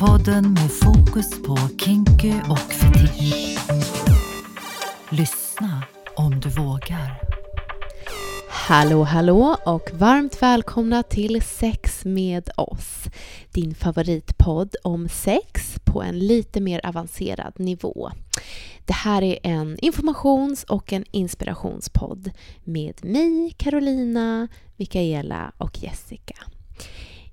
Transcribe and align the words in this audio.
Podden 0.00 0.52
med 0.52 0.70
fokus 0.70 1.42
på 1.42 1.56
kinky 1.56 2.32
och 2.50 2.58
fetisch. 2.58 3.58
Lyssna 5.10 5.82
om 6.14 6.40
du 6.40 6.48
vågar. 6.48 7.20
Hallå 8.48 9.02
hallå 9.02 9.56
och 9.66 9.90
varmt 9.92 10.42
välkomna 10.42 11.02
till 11.02 11.42
Sex 11.42 12.04
med 12.04 12.50
oss. 12.56 13.04
Din 13.50 13.74
favoritpodd 13.74 14.76
om 14.82 15.08
sex 15.08 15.74
på 15.84 16.02
en 16.02 16.18
lite 16.18 16.60
mer 16.60 16.86
avancerad 16.86 17.52
nivå. 17.56 18.10
Det 18.84 18.94
här 18.94 19.22
är 19.22 19.38
en 19.42 19.78
informations 19.78 20.64
och 20.64 20.92
en 20.92 21.04
inspirationspodd 21.10 22.30
med 22.64 23.04
mig, 23.04 23.54
Carolina, 23.56 24.48
Mikaela 24.76 25.52
och 25.58 25.82
Jessica. 25.82 26.36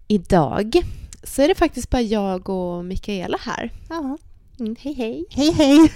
Idag 0.08 0.84
så 1.28 1.42
är 1.42 1.48
det 1.48 1.56
faktiskt 1.56 1.90
bara 1.90 2.02
jag 2.02 2.50
och 2.50 2.86
Mikaela 2.86 3.38
här. 3.42 3.72
Ja. 3.90 4.18
Mm, 4.60 4.76
hej 4.80 4.94
hej! 4.94 5.26
Hej, 5.30 5.52
hej! 5.52 5.92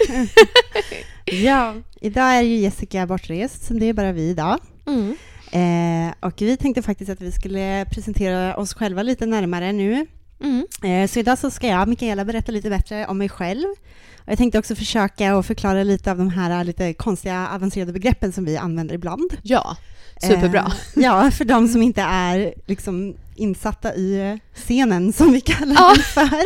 ja, 1.44 1.74
idag 2.00 2.36
är 2.36 2.42
ju 2.42 2.56
Jessica 2.56 3.06
bortrest, 3.06 3.64
så 3.64 3.74
det 3.74 3.86
är 3.86 3.92
bara 3.92 4.12
vi 4.12 4.30
idag. 4.30 4.58
Mm. 4.86 5.16
Eh, 5.52 6.14
och 6.20 6.42
vi 6.42 6.56
tänkte 6.56 6.82
faktiskt 6.82 7.10
att 7.10 7.20
vi 7.20 7.32
skulle 7.32 7.86
presentera 7.90 8.56
oss 8.56 8.74
själva 8.74 9.02
lite 9.02 9.26
närmare 9.26 9.72
nu. 9.72 10.06
Mm. 10.42 10.66
Eh, 10.82 11.08
så 11.08 11.18
idag 11.18 11.38
så 11.38 11.50
ska 11.50 11.66
jag, 11.66 11.88
Mikaela, 11.88 12.24
berätta 12.24 12.52
lite 12.52 12.70
bättre 12.70 13.06
om 13.06 13.18
mig 13.18 13.28
själv. 13.28 13.66
Jag 14.24 14.38
tänkte 14.38 14.58
också 14.58 14.74
försöka 14.74 15.42
förklara 15.42 15.82
lite 15.82 16.10
av 16.10 16.18
de 16.18 16.28
här 16.30 16.64
lite 16.64 16.94
konstiga 16.94 17.48
avancerade 17.48 17.92
begreppen 17.92 18.32
som 18.32 18.44
vi 18.44 18.56
använder 18.56 18.94
ibland. 18.94 19.36
Ja, 19.42 19.76
superbra. 20.22 20.72
Eh, 20.96 21.02
ja, 21.02 21.30
för 21.30 21.44
de 21.44 21.68
som 21.68 21.82
inte 21.82 22.02
är 22.02 22.54
liksom 22.66 23.16
insatta 23.36 23.94
i 23.94 24.38
scenen 24.54 25.12
som 25.12 25.32
vi 25.32 25.40
kallar 25.40 25.74
Ja. 25.74 25.94
den 25.94 26.02
för. 26.04 26.42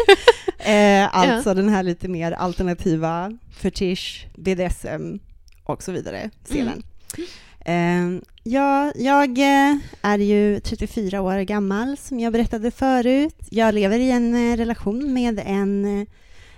Eh, 0.70 1.16
alltså 1.16 1.54
den 1.54 1.68
här 1.68 1.82
lite 1.82 2.08
mer 2.08 2.32
alternativa 2.32 3.38
fetisch, 3.60 4.26
BDSM 4.36 5.18
och 5.64 5.82
så 5.82 5.92
vidare 5.92 6.30
scenen. 6.44 6.82
Eh, 7.18 7.24
Ehm, 7.68 8.22
ja, 8.42 8.92
jag 8.94 9.38
eh, 9.38 9.76
är 10.02 10.18
ju 10.18 10.60
34 10.60 11.20
år 11.20 11.38
gammal 11.38 11.96
som 11.96 12.20
jag 12.20 12.32
berättade 12.32 12.70
förut. 12.70 13.36
Jag 13.50 13.74
lever 13.74 13.98
i 13.98 14.10
en 14.10 14.34
eh, 14.34 14.56
relation 14.56 15.12
med 15.12 15.42
en, 15.46 16.00
eh, 16.00 16.06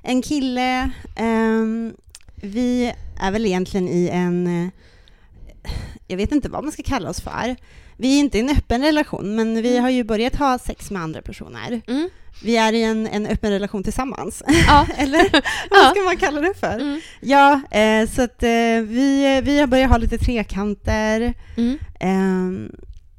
en 0.02 0.22
kille. 0.22 0.90
Ehm, 1.16 1.94
vi 2.34 2.92
är 3.20 3.30
väl 3.30 3.46
egentligen 3.46 3.88
i 3.88 4.08
en 4.12 4.70
jag 6.06 6.16
vet 6.16 6.32
inte 6.32 6.48
vad 6.48 6.64
man 6.64 6.72
ska 6.72 6.82
kalla 6.82 7.10
oss 7.10 7.20
för. 7.20 7.56
Vi 8.00 8.16
är 8.16 8.20
inte 8.20 8.38
i 8.38 8.40
en 8.40 8.50
öppen 8.50 8.82
relation, 8.82 9.36
men 9.36 9.62
vi 9.62 9.78
har 9.78 9.90
ju 9.90 10.04
börjat 10.04 10.36
ha 10.36 10.58
sex 10.58 10.90
med 10.90 11.02
andra 11.02 11.22
personer. 11.22 11.80
Mm. 11.88 12.08
Vi 12.42 12.56
är 12.56 12.72
i 12.72 12.82
en, 12.82 13.06
en 13.06 13.26
öppen 13.26 13.50
relation 13.50 13.82
tillsammans. 13.84 14.42
Ja. 14.66 14.86
Eller 14.96 15.30
vad 15.70 15.90
ska 15.90 16.00
man 16.04 16.16
kalla 16.16 16.40
det 16.40 16.54
för? 16.54 16.74
Mm. 16.74 17.00
Ja, 17.20 17.60
eh, 17.70 18.08
så 18.10 18.22
att 18.22 18.42
eh, 18.42 18.48
vi, 18.82 19.40
vi 19.44 19.58
har 19.60 19.66
börjat 19.66 19.90
ha 19.90 19.96
lite 19.98 20.18
trekanter. 20.18 21.34
Mm. 21.56 21.78
Ehm, 22.00 22.72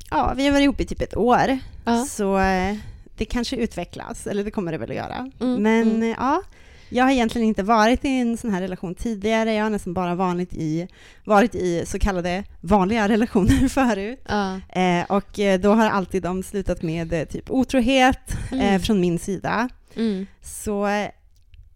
ja, 0.10 0.34
vi 0.38 0.46
har 0.46 0.52
varit 0.52 0.64
ihop 0.64 0.82
i 0.82 0.86
typ 0.86 1.02
ett 1.02 1.18
år, 1.18 1.60
Ja. 1.86 2.06
så 2.06 2.40
eh, 2.40 2.76
det 3.18 3.26
kanske 3.26 3.56
utvecklas, 3.56 4.28
eller 4.28 4.44
det 4.44 4.52
kommer 4.52 4.72
det 4.72 4.78
väl 4.78 4.90
att 4.90 4.96
göra. 4.96 5.32
Mm, 5.42 5.64
Men 5.64 5.82
mm. 5.82 6.04
eh, 6.04 6.16
ja, 6.20 6.42
jag 6.90 7.04
har 7.04 7.12
egentligen 7.12 7.48
inte 7.48 7.64
varit 7.64 8.06
i 8.06 8.10
en 8.10 8.38
sån 8.38 8.54
här 8.54 8.62
relation 8.62 8.96
tidigare. 8.96 9.54
Jag 9.54 9.64
har 9.64 9.70
nästan 9.70 9.94
bara 9.94 10.16
vanligt 10.16 10.54
i, 10.54 10.88
varit 11.26 11.56
i 11.56 11.84
så 11.86 12.00
kallade 12.00 12.44
vanliga 12.62 13.10
relationer 13.10 13.68
förut. 13.70 14.20
Ja. 14.28 14.60
Eh, 14.82 15.04
och 15.10 15.40
eh, 15.40 15.60
då 15.60 15.74
har 15.74 15.90
alltid 15.90 16.24
de 16.24 16.44
slutat 16.44 16.82
med 16.82 17.14
eh, 17.14 17.24
typ 17.26 17.52
otrohet 17.52 18.20
eh, 18.52 18.60
Mm. 18.60 18.80
från 18.82 19.00
min 19.02 19.20
sida. 19.20 19.70
Mm. 19.96 20.26
Så 20.42 20.88
eh, 20.88 21.08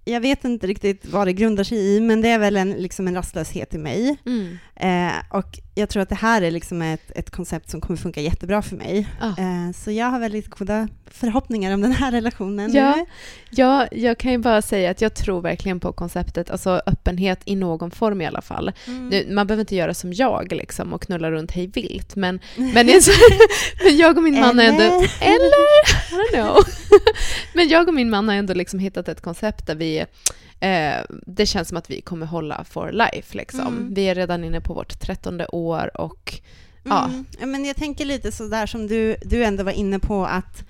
jag 0.05 0.21
vet 0.21 0.45
inte 0.45 0.67
riktigt 0.67 1.05
vad 1.05 1.27
det 1.27 1.33
grundar 1.33 1.63
sig 1.63 1.77
i, 1.95 1.99
men 1.99 2.21
det 2.21 2.29
är 2.29 2.39
väl 2.39 2.57
en, 2.57 2.71
liksom 2.71 3.07
en 3.07 3.15
rastlöshet 3.15 3.73
i 3.73 3.77
mig. 3.77 4.17
Mm. 4.25 4.57
Eh, 4.75 5.13
och 5.29 5.59
jag 5.75 5.89
tror 5.89 6.03
att 6.03 6.09
det 6.09 6.15
här 6.15 6.41
är 6.41 6.51
liksom 6.51 6.81
ett, 6.81 7.11
ett 7.15 7.29
koncept 7.29 7.69
som 7.69 7.81
kommer 7.81 7.97
funka 7.97 8.21
jättebra 8.21 8.61
för 8.61 8.75
mig. 8.75 9.07
Ja. 9.19 9.27
Eh, 9.27 9.71
så 9.75 9.91
jag 9.91 10.05
har 10.05 10.19
väldigt 10.19 10.49
goda 10.49 10.87
förhoppningar 11.05 11.73
om 11.73 11.81
den 11.81 11.91
här 11.91 12.11
relationen 12.11 12.73
Ja. 12.73 13.05
Ja, 13.49 13.87
jag 13.91 14.17
kan 14.17 14.31
ju 14.31 14.37
bara 14.37 14.61
säga 14.61 14.91
att 14.91 15.01
jag 15.01 15.13
tror 15.13 15.41
verkligen 15.41 15.79
på 15.79 15.93
konceptet, 15.93 16.49
alltså 16.49 16.81
öppenhet 16.85 17.39
i 17.45 17.55
någon 17.55 17.91
form 17.91 18.21
i 18.21 18.25
alla 18.25 18.41
fall. 18.41 18.71
Mm. 18.87 19.09
Nu, 19.09 19.33
man 19.33 19.47
behöver 19.47 19.61
inte 19.61 19.75
göra 19.75 19.93
som 19.93 20.13
jag 20.13 20.51
liksom 20.51 20.93
och 20.93 21.01
knulla 21.01 21.31
runt 21.31 21.51
hej 21.51 21.67
vilt, 21.67 22.15
men, 22.15 22.39
men, 22.55 23.97
jag 23.97 24.17
och 24.17 24.23
min 24.23 24.39
man 24.39 24.59
har 24.59 24.65
ändå... 24.65 24.83
Eller? 24.83 25.03
I 25.21 26.15
don't 26.15 26.33
know. 26.33 26.57
men 27.53 27.67
jag 27.67 27.87
och 27.87 27.93
min 27.93 28.09
man 28.09 28.29
har 28.29 28.35
ändå 28.35 28.53
liksom 28.53 28.79
hittat 28.79 29.07
ett 29.07 29.21
koncept 29.21 29.67
där 29.67 29.75
vi... 29.75 30.05
Eh, 30.63 31.05
det 31.09 31.45
känns 31.45 31.67
som 31.67 31.77
att 31.77 31.89
vi 31.89 32.01
kommer 32.01 32.25
hålla 32.25 32.63
for 32.63 32.91
life. 32.91 33.37
Liksom. 33.37 33.67
Mm. 33.67 33.93
Vi 33.93 34.03
är 34.03 34.15
redan 34.15 34.43
inne 34.43 34.61
på 34.61 34.73
vårt 34.73 34.99
trettonde 34.99 35.47
år 35.47 36.01
och 36.01 36.41
Ja. 36.83 37.05
Mm. 37.05 37.25
Ja, 37.39 37.45
men 37.45 37.65
jag 37.65 37.75
tänker 37.75 38.05
lite 38.05 38.31
så 38.31 38.47
där 38.47 38.65
som 38.65 38.87
du, 38.87 39.15
du 39.21 39.43
ändå 39.43 39.63
var 39.63 39.71
inne 39.71 39.99
på 39.99 40.25
att, 40.25 40.63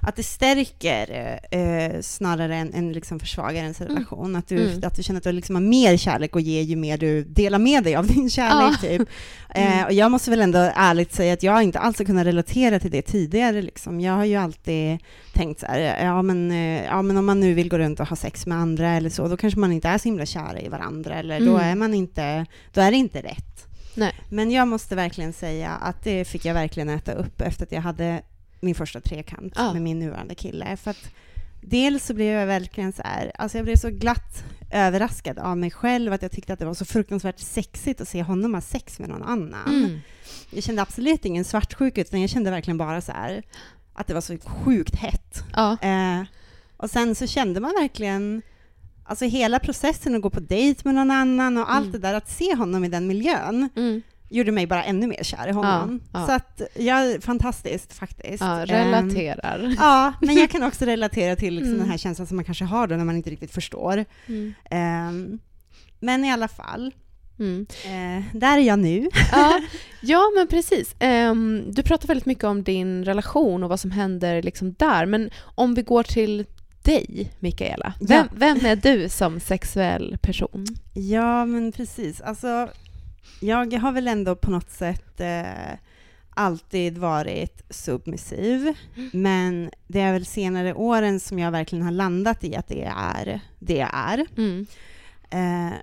att 0.00 0.16
det 0.16 0.22
stärker 0.22 1.38
eh, 1.50 2.00
snarare 2.00 2.56
än, 2.56 2.74
än 2.74 2.92
liksom 2.92 3.20
försvagar 3.20 3.62
ens 3.62 3.80
relation. 3.80 4.36
Att, 4.36 4.48
du, 4.48 4.58
Mm. 4.68 4.80
att 4.84 4.94
du 4.96 5.02
känner 5.02 5.18
att 5.18 5.24
du 5.24 5.32
liksom 5.32 5.54
har 5.54 5.62
mer 5.62 5.96
kärlek 5.96 6.36
att 6.36 6.42
ge 6.42 6.62
ju 6.62 6.76
mer 6.76 6.98
du 6.98 7.24
delar 7.24 7.58
med 7.58 7.84
dig 7.84 7.96
av 7.96 8.06
din 8.06 8.30
kärlek. 8.30 8.78
Ja. 8.82 8.88
Typ. 8.88 9.08
Mm. 9.54 9.78
Eh, 9.80 9.84
och 9.86 9.92
jag 9.92 10.10
måste 10.10 10.30
väl 10.30 10.40
ändå 10.40 10.58
ärligt 10.74 11.12
säga 11.14 11.32
att 11.32 11.42
jag 11.42 11.62
inte 11.62 11.78
alls 11.78 11.98
har 11.98 12.04
kunnat 12.04 12.26
relatera 12.26 12.80
till 12.80 12.90
det 12.90 13.02
tidigare. 13.02 13.62
Liksom. 13.62 14.00
Jag 14.00 14.12
har 14.12 14.24
ju 14.24 14.36
alltid 14.36 14.98
tänkt 15.34 15.60
så 15.60 15.66
här, 15.66 16.04
ja 16.04 16.22
men, 16.22 16.50
eh, 16.50 16.84
ja 16.84 17.02
men 17.02 17.16
om 17.16 17.26
man 17.26 17.40
nu 17.40 17.54
vill 17.54 17.68
gå 17.68 17.78
runt 17.78 18.00
och 18.00 18.08
ha 18.08 18.16
sex 18.16 18.46
med 18.46 18.58
andra 18.58 18.88
eller 18.90 19.10
så, 19.10 19.28
då 19.28 19.36
kanske 19.36 19.60
man 19.60 19.72
inte 19.72 19.88
är 19.88 19.98
så 19.98 20.04
himla 20.04 20.26
kära 20.26 20.60
i 20.60 20.68
varandra 20.68 21.14
eller 21.14 21.40
då 21.40 21.54
Mm. 21.56 21.60
är 21.70 21.74
man 21.74 21.94
inte, 21.94 22.46
då 22.74 22.80
är 22.80 22.90
det 22.90 22.96
inte 22.96 23.22
rätt. 23.22 23.66
nej. 23.94 24.12
Men 24.30 24.50
jag 24.50 24.68
måste 24.68 24.96
verkligen 24.96 25.32
säga 25.32 25.70
att 25.70 26.04
det 26.04 26.24
fick 26.24 26.44
jag 26.44 26.54
verkligen 26.54 26.88
äta 26.88 27.12
upp 27.12 27.40
efter 27.40 27.64
att 27.64 27.72
jag 27.72 27.80
hade 27.80 28.22
min 28.60 28.74
första 28.74 29.00
trekant 29.00 29.52
Ja. 29.56 29.72
med 29.72 29.82
min 29.82 29.98
nuvarande 29.98 30.34
kille. 30.34 30.76
För 30.76 30.90
att 30.90 31.10
dels 31.60 32.06
så 32.06 32.14
blev 32.14 32.32
jag 32.32 32.46
verkligen 32.46 32.92
så 32.92 33.02
här, 33.04 33.32
alltså 33.38 33.58
jag 33.58 33.64
blev 33.64 33.76
så 33.76 33.90
glatt 33.90 34.44
överraskad 34.72 35.38
av 35.38 35.56
mig 35.58 35.70
själv 35.70 36.12
att 36.12 36.22
jag 36.22 36.30
tyckte 36.32 36.52
att 36.52 36.58
det 36.58 36.64
var 36.64 36.74
så 36.74 36.84
fruktansvärt 36.84 37.38
sexigt 37.38 38.00
att 38.00 38.08
se 38.08 38.22
honom 38.22 38.54
ha 38.54 38.60
sex 38.60 38.98
med 38.98 39.08
någon 39.08 39.22
annan. 39.22 39.68
Mm. 39.68 39.98
Jag 40.50 40.62
kände 40.64 40.82
absolut 40.82 41.24
ingen 41.24 41.44
svartsjuka 41.44 42.00
utan 42.00 42.20
jag 42.20 42.30
kände 42.30 42.50
verkligen 42.50 42.78
bara 42.78 43.00
så 43.00 43.12
här 43.12 43.42
att 43.94 44.06
det 44.06 44.14
var 44.14 44.20
så 44.20 44.38
sjukt 44.38 44.94
hett. 44.96 45.42
Ja. 45.52 45.76
Eh, 45.82 46.22
och 46.76 46.90
sen 46.90 47.14
så 47.14 47.26
kände 47.26 47.60
man 47.60 47.72
verkligen 47.80 48.42
Alltså 49.10 49.24
hela 49.24 49.58
processen 49.58 50.14
att 50.14 50.22
gå 50.22 50.30
på 50.30 50.40
dejt 50.40 50.80
med 50.84 50.94
någon 50.94 51.10
annan 51.10 51.56
och 51.56 51.72
allt 51.72 51.86
Mm. 51.86 51.92
det 51.92 51.98
där, 51.98 52.14
att 52.14 52.30
se 52.30 52.54
honom 52.54 52.84
i 52.84 52.88
den 52.88 53.06
miljön 53.06 53.68
Mm. 53.76 54.02
Gjorde 54.28 54.52
mig 54.52 54.66
bara 54.66 54.84
ännu 54.84 55.06
mer 55.06 55.22
kär 55.22 55.48
i 55.48 55.52
honom. 55.52 56.00
Ja, 56.12 56.20
ja. 56.20 56.26
Så 56.26 56.32
att, 56.32 56.62
ja, 56.74 57.16
fantastiskt 57.20 57.92
faktiskt. 57.92 58.40
ja, 58.40 58.60
Ehm, 58.60 58.66
relaterar. 58.66 59.74
ja, 59.78 60.12
men 60.20 60.36
jag 60.36 60.50
kan 60.50 60.62
också 60.62 60.84
relatera 60.84 61.36
till 61.36 61.54
liksom 61.54 61.68
Mm. 61.74 61.80
den 61.80 61.90
här 61.90 61.98
känslan 61.98 62.26
som 62.26 62.36
man 62.36 62.44
kanske 62.44 62.64
har 62.64 62.86
då 62.86 62.96
när 62.96 63.04
man 63.04 63.16
inte 63.16 63.30
riktigt 63.30 63.50
förstår. 63.54 64.04
Mm. 64.26 64.54
Ehm, 64.70 65.38
men 66.00 66.24
i 66.24 66.32
alla 66.32 66.48
fall, 66.48 66.94
Mm. 67.38 67.66
eh, 67.84 68.24
där 68.38 68.58
är 68.58 68.62
jag 68.62 68.78
nu. 68.78 69.08
Ja, 69.32 69.60
ja, 70.00 70.22
men 70.36 70.46
precis. 70.46 70.94
Ehm, 70.98 71.64
du 71.72 71.82
pratar 71.82 72.08
väldigt 72.08 72.26
mycket 72.26 72.44
om 72.44 72.62
din 72.62 73.04
relation 73.04 73.62
och 73.62 73.68
vad 73.68 73.80
som 73.80 73.90
händer 73.90 74.42
liksom 74.42 74.72
där. 74.78 75.06
Men 75.06 75.30
om 75.54 75.74
vi 75.74 75.82
går 75.82 76.02
till 76.02 76.44
dig, 76.82 77.30
Mikaela. 77.40 77.92
Vem, 78.00 78.16
Ja. 78.30 78.36
vem 78.36 78.66
är 78.66 78.76
du 78.76 79.08
som 79.08 79.40
sexuell 79.40 80.18
person? 80.22 80.66
Ja, 80.94 81.44
men 81.44 81.72
precis. 81.72 82.20
Alltså, 82.20 82.68
jag 83.40 83.72
har 83.72 83.92
väl 83.92 84.08
ändå 84.08 84.36
på 84.36 84.50
något 84.50 84.70
sätt 84.70 85.20
eh, 85.20 85.78
alltid 86.30 86.98
varit 86.98 87.62
submissiv, 87.70 88.74
men 89.12 89.70
det 89.86 90.00
är 90.00 90.12
väl 90.12 90.26
senare 90.26 90.74
åren 90.74 91.20
som 91.20 91.38
jag 91.38 91.50
verkligen 91.50 91.84
har 91.84 91.92
landat 91.92 92.44
i 92.44 92.56
att 92.56 92.68
det 92.68 92.84
är 92.96 93.40
det 93.58 93.76
jag 93.76 93.90
är. 93.92 94.26
Mm. 94.36 94.66
Eh, 95.30 95.78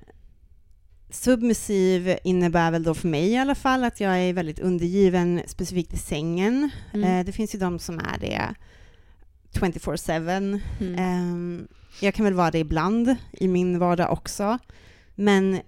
submissiv 1.10 2.18
innebär 2.24 2.72
väl 2.72 2.84
då 2.84 2.94
för 2.94 3.08
mig 3.08 3.28
i 3.32 3.38
alla 3.38 3.56
fall 3.56 3.84
att 3.84 4.00
jag 4.00 4.20
är 4.20 4.34
väldigt 4.34 4.60
undergiven 4.60 5.42
specifikt 5.48 5.94
i 5.94 5.98
sängen. 5.98 6.70
Mm. 6.94 7.20
Eh, 7.20 7.26
det 7.26 7.32
finns 7.32 7.56
ju 7.56 7.60
de 7.60 7.80
som 7.80 8.00
är 8.00 8.18
det 8.20 8.56
24-7. 9.60 10.62
Mm. 10.80 10.96
Ehm, 11.00 11.68
jag 12.02 12.14
kan 12.14 12.26
väl 12.26 12.34
vara 12.34 12.52
det 12.52 12.60
ibland 12.60 13.16
i 13.32 13.48
min 13.48 13.80
vardag 13.80 14.12
också, 14.12 14.58
men 15.16 15.60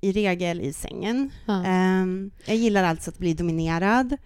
i 0.00 0.12
regel 0.12 0.60
i 0.60 0.72
sängen. 0.72 1.30
Ja. 1.46 1.64
Ehm, 1.64 2.30
jag 2.44 2.56
gillar 2.56 2.84
alltså 2.84 3.10
att 3.10 3.18
bli 3.18 3.34
dominerad. 3.34 4.16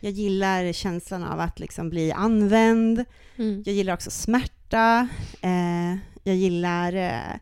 Jag 0.00 0.12
gillar 0.12 0.72
känslan 0.72 1.24
av 1.24 1.40
att 1.40 1.58
liksom 1.60 1.90
bli 1.90 2.12
använd. 2.12 3.04
Mm. 3.36 3.62
Jag 3.66 3.74
gillar 3.74 3.94
också 3.94 4.10
smärta. 4.10 5.08
Eh, 5.40 5.96
jag 6.22 6.36
gillar, 6.36 6.92
eh, 6.92 7.36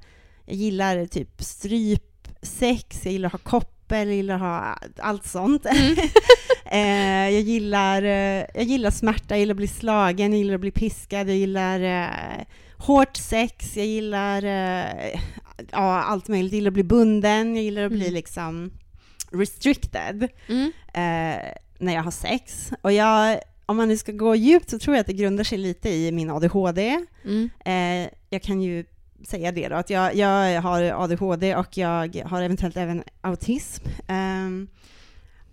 jag 0.45 0.57
gillar 0.57 1.07
typ 1.07 1.43
strypsex, 1.43 3.05
jag 3.05 3.13
gillar 3.13 3.27
att 3.27 3.33
ha 3.33 3.39
koppar 3.39 3.77
doppel, 3.87 4.09
jag 4.09 4.17
gillar 4.17 4.35
att 4.35 4.41
ha 4.41 4.79
allt 4.99 5.27
sånt. 5.27 5.67
Mm. 5.67 5.97
eh, 6.67 7.35
jag, 7.35 7.43
gillar, 7.43 8.03
eh, 8.03 8.45
jag 8.55 8.65
gillar 8.65 8.91
smärta, 8.91 9.25
jag 9.29 9.39
gillar 9.39 9.55
att 9.55 9.57
bli 9.57 9.69
slagen, 9.69 10.33
jag 10.33 10.39
gillar 10.39 10.55
att 10.55 10.61
bli 10.61 10.71
piskad, 10.71 11.29
jag 11.29 11.37
gillar 11.37 11.81
eh, 11.81 12.45
hårt 12.77 13.17
sex, 13.17 13.77
jag 13.77 13.87
gillar 13.87 14.45
eh, 14.45 15.21
ja, 15.73 16.03
allt 16.03 16.29
möjligt. 16.29 16.53
Jag 16.53 16.57
gillar 16.59 16.69
att 16.71 16.75
bli 16.75 16.85
bunden, 16.85 17.55
jag 17.57 17.65
gillar 17.65 17.83
att 17.85 17.93
bli 17.93 18.01
Mm. 18.01 18.15
liksom 18.15 18.71
restricted 19.33 20.29
Mm. 20.49 20.73
eh, 20.87 21.45
när 21.79 21.95
jag 21.95 22.03
har 22.03 22.11
sex. 22.11 22.71
Och 22.83 22.93
jag, 22.93 23.41
om 23.67 23.77
man 23.77 23.89
nu 23.89 23.97
ska 23.97 24.13
gå 24.13 24.35
djupt 24.35 24.71
så 24.71 24.79
tror 24.79 24.97
jag 24.97 25.01
att 25.01 25.07
det 25.07 25.13
grundar 25.13 25.45
sig 25.45 25.59
lite 25.59 25.89
i 25.91 26.13
min 26.13 26.31
ADHD. 26.31 27.05
Mm. 27.25 27.51
Eh, 27.65 28.11
jag 28.31 28.43
kan 28.43 28.63
ju 28.63 28.85
säga 29.29 29.53
det 29.53 29.69
då, 29.69 29.77
att 29.77 29.91
jag, 29.91 30.15
jag 30.17 30.63
har 30.63 30.83
ADHD 30.83 31.57
och 31.57 31.77
jag 31.77 32.23
har 32.27 32.43
eventuellt 32.43 32.77
även 32.77 33.03
autism. 33.21 33.85
Ehm, 34.09 34.69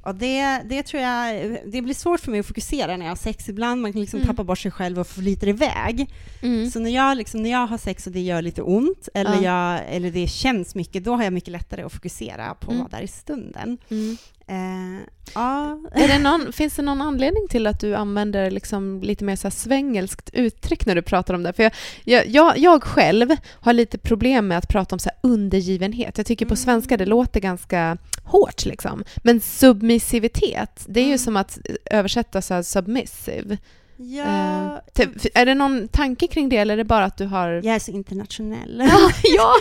och 0.04 0.16
det, 0.16 0.62
det 0.66 0.84
tror 0.84 1.04
jag, 1.04 1.58
det 1.66 1.82
blir 1.82 1.94
svårt 1.94 2.20
för 2.20 2.32
mig 2.32 2.40
att 2.40 2.46
fokusera 2.46 2.98
när 2.98 3.06
jag 3.06 3.12
har 3.12 3.16
sex 3.16 3.50
ibland, 3.50 3.82
man 3.82 3.92
kan 3.94 4.02
liksom 4.02 4.18
Mm. 4.20 4.28
tappa 4.28 4.44
bort 4.44 4.60
sig 4.60 4.72
själv 4.72 5.00
och 5.00 5.08
förlita 5.08 5.46
iväg. 5.48 6.10
Mm. 6.42 6.72
Så 6.72 6.80
när 6.80 6.90
jag, 6.90 7.18
liksom, 7.18 7.44
när 7.44 7.50
jag 7.52 7.68
har 7.68 7.78
sex 7.78 8.08
och 8.08 8.14
det 8.14 8.20
gör 8.22 8.42
lite 8.42 8.62
ont, 8.62 9.10
eller, 9.14 9.42
Ja. 9.44 9.78
jag, 9.78 9.96
eller 9.96 10.12
det 10.12 10.28
känns 10.28 10.76
mycket, 10.76 11.04
då 11.04 11.16
har 11.16 11.24
jag 11.24 11.34
mycket 11.34 11.52
lättare 11.52 11.82
att 11.84 11.94
fokusera 11.94 12.54
på 12.60 12.72
Mm. 12.72 12.84
vad 12.84 12.92
där 12.92 13.02
i 13.02 13.08
stunden. 13.08 13.78
Mm. 13.90 14.18
Eh, 14.48 15.00
ja. 15.36 15.80
Är 15.92 16.07
det 16.07 16.19
någon, 16.19 16.54
finns 16.54 16.75
det 16.75 16.81
någon 16.81 17.01
anledning 17.01 17.48
till 17.50 17.68
att 17.68 17.80
du 17.80 17.95
använder 17.95 18.51
liksom 18.51 19.01
lite 19.01 19.24
mer 19.24 19.36
så 19.36 19.44
här 19.48 19.51
svengelskt 19.51 20.30
uttryck 20.34 20.86
när 20.86 20.95
du 20.95 21.01
pratar 21.01 21.34
om 21.34 21.44
det? 21.44 21.54
För 21.54 21.63
jag, 21.63 21.72
jag, 22.04 22.28
jag, 22.28 22.57
jag 22.57 22.84
själv 22.84 23.36
har 23.62 23.74
lite 23.74 23.98
problem 23.98 24.48
med 24.48 24.57
att 24.57 24.68
prata 24.69 24.95
om 24.95 25.00
så 25.00 25.10
undergivenhet. 25.24 26.18
Jag 26.18 26.28
tycker 26.28 26.45
på 26.45 26.50
Mm. 26.54 26.57
svenska 26.57 26.98
det 26.98 27.06
låter 27.06 27.40
ganska 27.40 27.98
hårt. 28.24 28.66
Liksom. 28.66 29.04
Men 29.24 29.42
submissivitet, 29.42 30.86
det 30.88 31.00
är 31.00 31.04
ju 31.04 31.07
Mm. 31.07 31.18
som 31.18 31.38
att 31.38 31.60
översätta 31.86 32.42
så 32.42 32.54
här 32.54 32.62
submissive. 32.62 33.57
Ja, 33.98 34.24
Eh, 34.24 34.80
te- 34.94 35.30
är 35.34 35.45
det 35.45 35.56
någon 35.56 35.88
tanke 35.88 36.28
kring 36.28 36.50
det 36.50 36.57
eller 36.57 36.74
är 36.74 36.78
det 36.78 36.84
bara 36.84 37.06
att 37.06 37.18
du 37.18 37.25
har... 37.25 37.50
jag 37.50 37.66
är 37.75 37.80
så 37.80 37.92
internationell. 37.92 38.84
ja. 39.24 39.54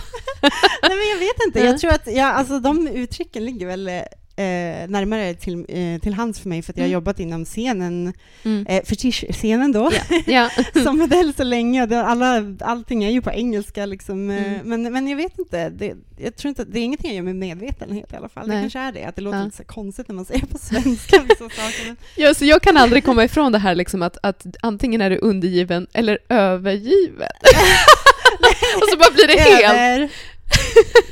Nej 0.82 0.96
men 0.98 1.08
jag 1.12 1.18
vet 1.18 1.46
inte, 1.46 1.58
Ja. 1.58 1.64
jag 1.64 1.78
tror 1.80 1.92
att 1.92 2.06
ja, 2.14 2.26
alltså, 2.32 2.58
de 2.60 2.88
uttrycken 2.88 3.44
ligger 3.44 3.66
väl 3.66 3.90
eh, 4.36 4.88
närmare 4.88 5.34
till, 5.34 5.64
eh, 5.68 6.00
till 6.02 6.14
hands 6.14 6.40
för 6.40 6.48
mig 6.48 6.62
för 6.62 6.72
att 6.72 6.76
jag 6.76 6.82
har 6.84 6.88
Mm. 6.88 6.92
jobbat 6.94 7.20
inom 7.20 7.44
scenen, 7.44 8.12
Mm. 8.44 8.66
eh, 8.66 8.82
fetisch-scenen 8.84 9.72
då, 9.72 9.90
Ja. 10.10 10.22
ja. 10.26 10.50
som 10.82 10.98
modell 10.98 11.34
så 11.36 11.44
länge. 11.44 11.86
Det, 11.86 12.02
alla, 12.04 12.44
allting 12.60 13.04
är 13.04 13.10
ju 13.10 13.22
på 13.22 13.30
engelska 13.30 13.86
liksom. 13.86 14.30
eh, 14.30 14.52
Mm. 14.52 14.60
Men, 14.82 14.92
men 14.92 15.08
jag 15.08 15.16
vet 15.16 15.38
inte, 15.38 15.68
det, 15.70 15.94
jag 16.18 16.36
tror 16.36 16.48
inte, 16.48 16.64
det 16.64 16.78
är 16.78 16.82
ingenting 16.82 17.10
jag 17.10 17.16
gör 17.16 17.22
med 17.22 17.36
medvetenhet 17.36 18.12
i 18.12 18.16
alla 18.16 18.28
fall. 18.28 18.46
Nej. 18.48 18.56
Det 18.56 18.62
kanske 18.62 18.78
är 18.78 18.92
det, 18.92 19.04
att 19.04 19.16
det 19.16 19.22
låter 19.22 19.38
Ja. 19.38 19.44
lite 19.44 19.56
så 19.56 19.64
konstigt 19.64 20.08
när 20.08 20.14
man 20.14 20.24
säger 20.24 20.46
på 20.46 20.58
svenska 20.58 21.22
vissa 21.22 21.48
saker. 21.48 21.86
Men, 21.86 21.96
Ja, 22.16 22.34
så 22.34 22.44
jag 22.44 22.62
kan 22.62 22.76
aldrig 22.76 23.04
komma 23.04 23.24
ifrån 23.24 23.52
det 23.52 23.58
här 23.58 23.74
liksom 23.74 24.02
att, 24.02 24.18
att 24.22 24.46
antingen 24.60 25.00
är 25.00 25.10
du 25.10 25.16
undergiven 25.18 25.86
eller 25.92 26.18
övergiven. 26.28 27.28
och 28.76 28.88
så 28.90 28.96
bara 28.98 29.10
blir 29.14 29.26
det 29.26 29.40
helt 29.40 30.10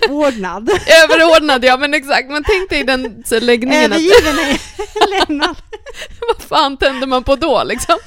Överordnad. 0.05 0.71
överordnad. 1.05 1.65
Ja, 1.65 1.77
men 1.77 1.94
exakt. 1.94 2.31
Men 2.31 2.44
tänk 2.44 2.71
dig 2.71 2.85
den 2.85 3.25
läggningen 3.41 3.93
Övergiven 3.93 4.38
är 4.38 4.59
lämnad. 5.29 5.56
vad 6.29 6.43
fan 6.49 6.77
tänder 6.77 7.06
man 7.06 7.25
på 7.25 7.37
då 7.37 7.65
liksom? 7.65 7.99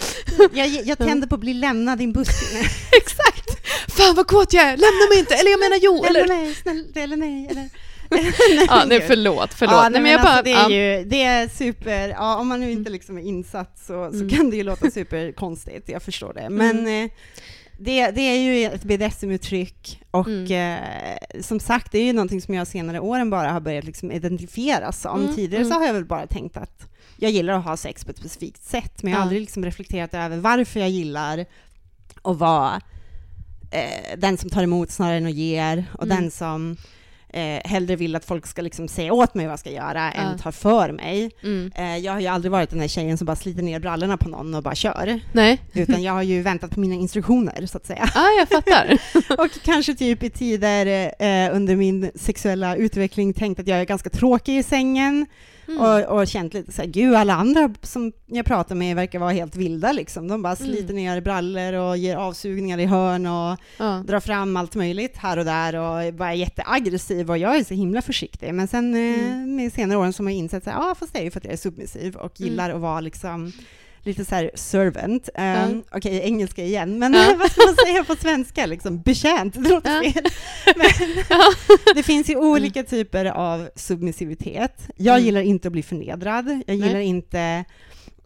Jag, 0.54 0.68
jag 0.68 0.98
tänder 0.98 1.28
på 1.28 1.36
att 1.36 1.42
bli 1.42 1.54
lämnad 1.54 2.02
i 2.02 2.04
en 2.04 2.14
buske. 2.14 2.46
Nej, 2.54 2.70
Exakt. 2.92 3.68
Fan 3.98 4.16
vad 4.16 4.28
kåt 4.28 4.54
jag 4.54 4.64
är, 4.64 4.78
lämna 4.78 5.08
mig 5.10 5.20
inte! 5.20 5.36
Eller 5.36 5.52
jag 5.52 5.60
menar 5.60 5.78
jo, 5.81 6.06
Eller 6.06 6.24
eller... 6.24 6.36
nej, 6.36 6.56
snälla, 6.56 6.84
eller 7.04 7.18
nej, 7.18 7.48
eller... 7.52 7.70
Ja, 8.68 8.84
nej 8.88 9.02
förlåt, 9.08 9.54
förlåt. 9.54 9.74
Ja, 9.75 9.81
nej, 9.81 9.92
nej, 9.92 10.02
men 10.02 10.12
jag 10.12 10.20
alltså, 10.22 10.34
bara... 10.34 10.42
det 10.42 10.50
ja. 10.50 10.66
är 10.66 10.98
ju 11.00 11.06
det 11.06 11.24
är 11.24 11.48
super, 11.48 12.10
ja, 12.10 12.36
om 12.36 12.48
man 12.48 12.60
nu 12.60 12.72
inte 12.72 12.90
liksom 12.90 13.18
är 13.18 13.22
insatt 13.22 13.78
så, 13.88 14.10
så 14.12 14.18
Mm. 14.18 14.30
kan 14.30 14.50
det 14.50 14.56
ju 14.56 14.64
låta 14.64 14.92
superkonstigt, 14.92 15.90
jag 15.90 16.04
förstår 16.04 16.34
det. 16.34 16.50
Men 16.50 16.88
eh, 16.88 17.10
det, 17.78 18.12
det 18.12 18.22
är 18.22 18.38
ju 18.42 18.66
ett 18.66 18.84
BDSM-uttryck 18.84 20.02
och 20.12 20.28
Mm. 20.28 20.78
eh, 20.84 21.42
som 21.42 21.60
sagt, 21.60 21.92
det 21.92 21.98
är 22.00 22.04
ju 22.06 22.14
någonting 22.14 22.42
som 22.42 22.54
jag 22.54 22.68
senare 22.68 23.00
åren 23.00 23.30
bara 23.30 23.52
har 23.52 23.60
börjat 23.60 23.84
liksom 23.86 24.12
identifiera 24.12 24.92
som. 24.92 25.22
Mm, 25.22 25.36
Tidigare 25.36 25.64
så 25.64 25.70
mm. 25.70 25.80
har 25.80 25.88
jag 25.88 25.94
väl 25.94 26.06
bara 26.06 26.28
tänkt 26.28 26.58
att 26.58 26.88
jag 27.18 27.31
gillar 27.31 27.54
att 27.54 27.64
ha 27.66 27.78
sex 27.78 28.06
på 28.06 28.12
ett 28.12 28.18
specifikt 28.18 28.64
sätt, 28.64 29.04
men 29.04 29.12
jag 29.12 29.18
har 29.18 29.22
Ja. 29.22 29.24
aldrig 29.24 29.42
liksom 29.42 29.66
reflekterat 29.66 30.14
över 30.14 30.38
varför 30.38 30.80
jag 30.80 30.90
gillar 30.90 31.46
att 32.22 32.38
vara 32.38 32.81
eh, 33.72 34.18
den 34.20 34.38
som 34.38 34.50
tar 34.50 34.64
emot 34.64 34.92
snarare 34.92 35.18
än 35.18 35.25
att 35.25 35.34
ger 35.34 35.86
och 35.94 36.04
Mm. 36.06 36.18
den 36.22 36.31
som 36.31 36.78
eh, 37.33 37.62
hellre 37.65 37.95
vill 37.95 38.15
att 38.15 38.25
folk 38.25 38.47
ska 38.47 38.62
liksom 38.62 38.88
säga 38.88 39.13
åt 39.13 39.33
mig 39.33 39.45
vad 39.45 39.51
jag 39.51 39.59
ska 39.59 39.69
göra 39.71 40.12
än 40.12 40.31
Ja. 40.31 40.38
tar 40.38 40.51
för 40.51 40.91
mig. 40.91 41.31
Mm. 41.44 41.71
Eh, 41.75 41.97
jag 41.97 42.13
har 42.13 42.19
ju 42.19 42.27
aldrig 42.27 42.51
varit 42.51 42.69
den 42.69 42.80
där 42.80 42.88
tjejen 42.88 43.18
som 43.18 43.25
bara 43.25 43.35
sliter 43.35 43.63
ner 43.63 43.80
brallorna 43.80 44.18
på 44.18 44.30
någon 44.30 44.56
och 44.56 44.63
bara 44.63 44.75
kör, 44.75 45.19
Nej, 45.31 45.62
utan 45.74 46.03
jag 46.03 46.13
har 46.13 46.21
ju 46.24 46.41
väntat 46.41 46.71
på 46.71 46.80
mina 46.80 46.95
instruktioner 46.95 47.65
så 47.65 47.77
att 47.77 47.85
säga. 47.85 48.09
ah, 48.15 48.30
jag 48.39 48.50
fattar. 48.50 48.97
Och 49.44 49.51
kanske 49.63 49.95
typ 49.95 50.24
i 50.24 50.30
tider 50.30 50.85
eh, 51.19 51.56
under 51.56 51.75
min 51.75 52.12
sexuella 52.15 52.75
utveckling 52.75 53.33
tänkt 53.33 53.59
att 53.59 53.68
jag 53.68 53.79
är 53.79 53.86
ganska 53.86 54.09
tråkig 54.09 54.57
i 54.57 54.63
sängen 54.63 55.25
Mm. 55.68 55.80
och, 55.81 56.18
och 56.19 56.27
känt 56.27 56.54
lite 56.54 56.71
såhär, 56.71 56.89
gud 56.89 57.15
alla 57.15 57.33
andra 57.33 57.74
som 57.81 58.12
jag 58.25 58.45
pratar 58.45 58.75
med 58.75 58.95
verkar 58.95 59.19
vara 59.19 59.31
helt 59.31 59.56
vilda 59.56 59.92
liksom. 59.92 60.27
De 60.27 60.42
bara 60.42 60.56
sliter 60.56 60.83
Mm. 60.83 60.95
ner 60.95 61.21
brallor 61.21 61.74
och 61.74 61.98
ger 61.98 62.15
avsugningar 62.15 62.77
i 62.77 62.86
hörn 62.86 63.25
och 63.25 63.57
Ja. 63.77 64.04
drar 64.07 64.19
fram 64.19 64.57
allt 64.57 64.75
möjligt 64.75 65.18
här 65.18 65.38
och 65.39 65.45
där 65.45 65.75
och 65.75 66.13
bara 66.13 66.30
är 66.30 66.36
jätteaggressiv 66.36 67.30
och 67.30 67.38
jag 67.38 67.56
är 67.57 67.63
så 67.63 67.74
himla 67.74 68.01
försiktig. 68.01 68.54
Men 68.54 68.68
sen 68.68 68.94
eh, 68.95 69.24
Mm. 69.33 69.56
med 69.56 69.74
senare 69.74 69.98
åren 69.98 70.13
så 70.13 70.19
har 70.19 70.24
man 70.24 70.33
insett 70.33 70.68
att 70.68 70.74
ja 70.74 70.95
fast 71.00 71.13
det 71.13 71.19
är 71.19 71.24
ju 71.24 71.31
för 71.31 71.39
att 71.39 71.45
jag 71.45 71.54
är 71.54 71.57
submissiv 71.57 72.15
och 72.15 72.39
Mm. 72.39 72.50
gillar 72.51 72.69
att 72.69 72.81
vara 72.81 73.00
liksom 73.00 73.51
lite 74.03 74.25
så 74.25 74.35
här 74.35 74.51
servant. 74.55 75.29
Um, 75.35 75.44
Ja. 75.44 75.67
Okej, 75.91 76.19
engelska 76.23 76.63
igen, 76.63 77.00
men 77.00 77.13
Ja. 77.13 77.35
vad 77.39 77.51
ska 77.51 77.61
man 77.65 77.75
säga 77.85 78.03
på 78.03 78.15
svenska? 78.15 78.65
Liksom, 78.65 79.01
betjänt, 79.01 79.53
det 79.53 79.69
låter 79.69 79.95
Ja. 80.03 80.11
fel. 80.11 80.23
Men 80.75 80.88
det 81.95 82.03
finns 82.03 82.29
ju 82.29 82.35
olika 82.35 82.83
typer 82.83 83.25
av 83.25 83.69
submissivitet. 83.75 84.89
Jag 84.95 85.13
Mm. 85.15 85.25
gillar 85.25 85.41
inte 85.41 85.67
att 85.67 85.71
bli 85.71 85.83
förnedrad. 85.83 86.47
Jag 86.50 86.63
Nej. 86.79 86.88
gillar 86.88 87.00
inte 87.00 87.65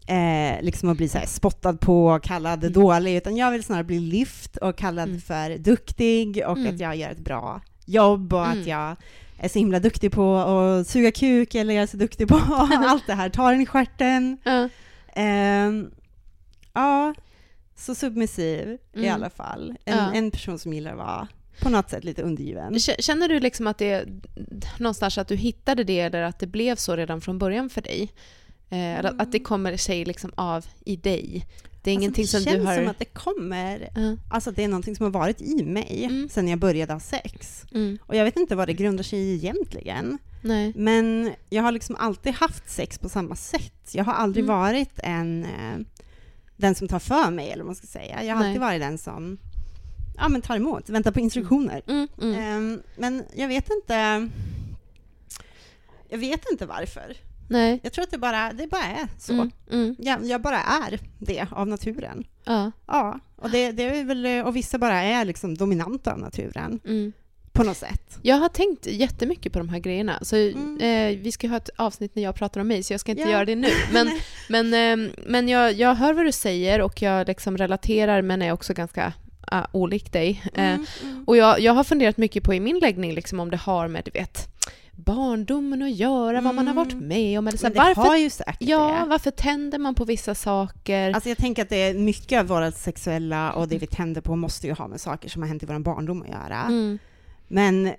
eh, 0.06 0.62
liksom 0.62 0.88
att 0.88 0.96
bli 0.96 1.08
så 1.08 1.18
spottad 1.26 1.72
på 1.80 2.06
och 2.06 2.22
kallad 2.22 2.58
Mm. 2.64 2.72
dålig, 2.72 3.16
utan 3.16 3.36
jag 3.36 3.50
vill 3.50 3.62
snarare 3.62 3.84
bli 3.84 4.00
lyft 4.00 4.56
och 4.56 4.76
kallad 4.78 5.08
Mm. 5.08 5.20
för 5.20 5.58
duktig 5.58 6.42
och 6.46 6.56
Mm. 6.58 6.74
att 6.74 6.80
jag 6.80 6.96
gör 6.96 7.10
ett 7.10 7.18
bra 7.18 7.60
jobb 7.86 8.32
och 8.32 8.46
Mm. 8.46 8.60
att 8.60 8.66
jag 8.66 8.96
är 9.40 9.48
så 9.48 9.58
himla 9.58 9.80
duktig 9.80 10.12
på 10.12 10.36
att 10.36 10.86
suga 10.88 11.10
kuk 11.12 11.54
eller 11.54 11.74
jag 11.74 11.82
är 11.82 11.86
så 11.86 11.96
duktig 11.96 12.28
på 12.28 12.40
allt 12.86 13.06
det 13.06 13.14
här, 13.14 13.28
tar 13.28 13.52
den 13.52 13.60
i 13.60 13.66
stjärten. 13.66 14.38
Ehm, 15.18 15.90
ja, 16.74 17.14
så 17.76 17.94
submissiv 17.94 18.68
i 18.92 18.98
Mm. 18.98 19.14
alla 19.14 19.30
fall. 19.30 19.74
En, 19.84 19.96
Ja. 19.98 20.12
en 20.14 20.30
person 20.30 20.58
som 20.58 20.72
gillar 20.72 20.90
att 20.92 20.98
vara 20.98 21.28
på 21.62 21.68
något 21.70 21.90
sätt 21.90 22.04
lite 22.04 22.22
undergiven. 22.22 22.78
Känner 22.78 23.28
du 23.28 23.40
liksom 23.40 23.66
att 23.66 23.78
det 23.78 24.04
någonstans 24.78 25.18
att 25.18 25.28
du 25.28 25.36
hittade 25.36 25.84
det 25.84 26.00
eller 26.00 26.22
att 26.22 26.38
det 26.38 26.46
blev 26.46 26.76
så 26.76 26.96
redan 26.96 27.20
från 27.20 27.38
början 27.38 27.70
för 27.70 27.82
dig? 27.82 28.12
Eh, 28.70 28.98
eller 28.98 29.14
att 29.22 29.32
det 29.32 29.38
kommer 29.38 29.76
sig 29.76 30.04
liksom 30.04 30.32
av 30.36 30.66
i 30.84 30.96
dig? 30.96 31.46
Det 31.82 31.90
är 31.90 31.94
ingenting 31.94 32.22
alltså, 32.22 32.36
det 32.36 32.42
som 32.42 32.52
du 32.52 32.56
känns 32.58 32.68
har... 32.68 32.76
som 32.76 32.88
att 32.88 32.98
det 32.98 33.04
kommer, 33.04 33.88
Ja. 33.94 34.16
alltså 34.30 34.50
det 34.50 34.64
är 34.64 34.68
någonting 34.68 34.96
som 34.96 35.04
har 35.04 35.10
varit 35.10 35.40
i 35.40 35.64
mig 35.64 36.04
Mm. 36.04 36.28
sen 36.28 36.48
jag 36.48 36.58
började 36.58 36.92
ha 36.92 37.00
sex. 37.00 37.64
Mm. 37.74 37.98
Och 38.06 38.16
jag 38.16 38.24
vet 38.24 38.36
inte 38.36 38.56
vad 38.56 38.68
det 38.68 38.72
grundar 38.74 39.04
sig 39.04 39.18
i 39.18 39.34
egentligen. 39.34 40.18
Nej. 40.42 40.72
Men 40.76 41.32
jag 41.50 41.62
har 41.62 41.72
liksom 41.72 41.96
alltid 41.96 42.32
haft 42.34 42.70
sex 42.70 42.98
på 42.98 43.08
samma 43.08 43.36
sätt. 43.36 43.90
Jag 43.92 44.04
har 44.04 44.12
aldrig 44.12 44.44
Mm. 44.44 44.56
varit 44.56 44.98
en, 45.02 45.44
eh, 45.44 45.78
den 46.56 46.74
som 46.74 46.88
tar 46.88 46.98
för 46.98 47.30
mig, 47.30 47.50
eller 47.50 47.62
vad 47.62 47.66
man 47.68 47.74
ska 47.76 47.86
säga. 47.86 48.24
Jag 48.24 48.34
har 48.34 48.40
Nej. 48.40 48.48
alltid 48.48 48.60
varit 48.60 48.80
den 48.80 48.98
som 48.98 49.38
ja, 50.16 50.28
men 50.28 50.42
tar 50.42 50.56
emot, 50.56 50.88
väntar 50.88 51.10
på 51.12 51.20
instruktioner. 51.20 51.82
Mm. 51.86 52.08
Mm. 52.22 52.34
Ehm, 52.38 52.82
men 52.96 53.24
jag 53.36 53.48
vet 53.48 53.68
inte 53.70 54.28
jag 56.08 56.18
vet 56.18 56.40
inte 56.52 56.66
varför. 56.66 57.16
Nej. 57.48 57.80
Jag 57.82 57.92
tror 57.92 58.02
att 58.02 58.10
det 58.10 58.18
bara, 58.18 58.52
det 58.52 58.66
bara 58.66 58.84
är 58.84 59.08
så. 59.18 59.32
Mm. 59.32 59.50
Mm. 59.70 59.96
Jag, 59.98 60.24
jag 60.24 60.40
bara 60.42 60.58
är 60.62 60.98
det 61.18 61.46
av 61.50 61.68
naturen. 61.68 62.24
Ja. 62.44 62.70
Ja, 62.86 63.20
och, 63.36 63.50
det, 63.50 63.72
det 63.72 63.82
är 63.82 64.04
väl, 64.04 64.26
och 64.46 64.56
vissa 64.56 64.78
bara 64.78 65.02
är 65.02 65.24
liksom 65.24 65.54
dominanta 65.56 66.12
av 66.12 66.18
naturen 66.18 66.80
Mm. 66.84 67.12
på 67.52 67.64
något 67.64 67.76
sätt. 67.76 68.18
Jag 68.22 68.36
har 68.36 68.48
tänkt 68.48 68.86
jättemycket 68.86 69.52
på 69.52 69.58
de 69.58 69.68
här 69.68 69.78
grejerna. 69.78 70.18
Så, 70.22 70.36
Mm. 70.36 70.78
eh, 70.80 71.22
vi 71.22 71.32
ska 71.32 71.48
ha 71.48 71.56
ett 71.56 71.70
avsnitt 71.76 72.14
när 72.14 72.22
jag 72.22 72.34
pratar 72.34 72.60
om 72.60 72.68
mig, 72.68 72.82
så 72.82 72.92
jag 72.92 73.00
ska 73.00 73.10
inte 73.12 73.22
Ja. 73.22 73.30
göra 73.30 73.44
det 73.44 73.54
nu. 73.56 73.68
Men, 73.92 74.10
men, 74.48 74.74
eh, 75.06 75.12
men 75.26 75.48
jag, 75.48 75.72
jag 75.72 75.94
hör 75.94 76.12
vad 76.14 76.24
du 76.24 76.32
säger 76.32 76.80
och 76.80 77.02
jag 77.02 77.26
liksom 77.28 77.56
relaterar, 77.56 78.22
men 78.22 78.42
är 78.42 78.52
också 78.52 78.74
ganska 78.74 79.12
uh, 79.52 79.66
olik 79.72 80.12
dig. 80.12 80.42
Eh, 80.54 80.64
Mm, 80.74 80.86
mm. 81.02 81.24
och 81.26 81.36
jag, 81.36 81.60
jag 81.60 81.72
har 81.72 81.84
funderat 81.84 82.16
mycket 82.16 82.42
på 82.44 82.54
i 82.54 82.60
min 82.60 82.78
läggning 82.78 83.14
liksom, 83.14 83.40
om 83.40 83.50
det 83.50 83.56
har 83.56 83.88
med, 83.88 84.02
du 84.04 84.10
vet, 84.10 84.48
barndomen 85.04 85.82
att 85.82 85.90
göra, 85.90 86.40
vad 86.40 86.54
man 86.54 86.66
har 86.66 86.74
varit 86.74 86.92
Mm. 86.92 87.08
med 87.08 87.38
om. 87.38 87.48
Eller 87.48 87.58
så, 87.58 87.66
här, 87.66 87.74
det 87.74 87.80
varför, 87.80 88.02
har 88.02 88.16
ju 88.16 88.30
säkert 88.30 88.56
ja, 88.60 89.00
det. 89.04 89.10
varför 89.10 89.30
tänder 89.30 89.78
man 89.78 89.94
på 89.94 90.04
vissa 90.04 90.34
saker? 90.34 91.12
Alltså 91.12 91.28
jag 91.28 91.38
tänker 91.38 91.62
att 91.62 91.68
det 91.68 91.76
är 91.76 91.94
mycket 91.94 92.40
av 92.40 92.46
våra 92.46 92.72
sexuella 92.72 93.52
och 93.52 93.68
det 93.68 93.78
vi 93.78 93.86
tänder 93.86 94.20
på 94.20 94.36
måste 94.36 94.66
ju 94.66 94.72
ha 94.72 94.88
med 94.88 95.00
saker 95.00 95.28
som 95.28 95.42
har 95.42 95.48
hänt 95.48 95.62
i 95.62 95.66
vår 95.66 95.78
barndom 95.78 96.22
att 96.22 96.28
göra. 96.28 96.60
mm. 96.62 96.98
Men 97.48 97.92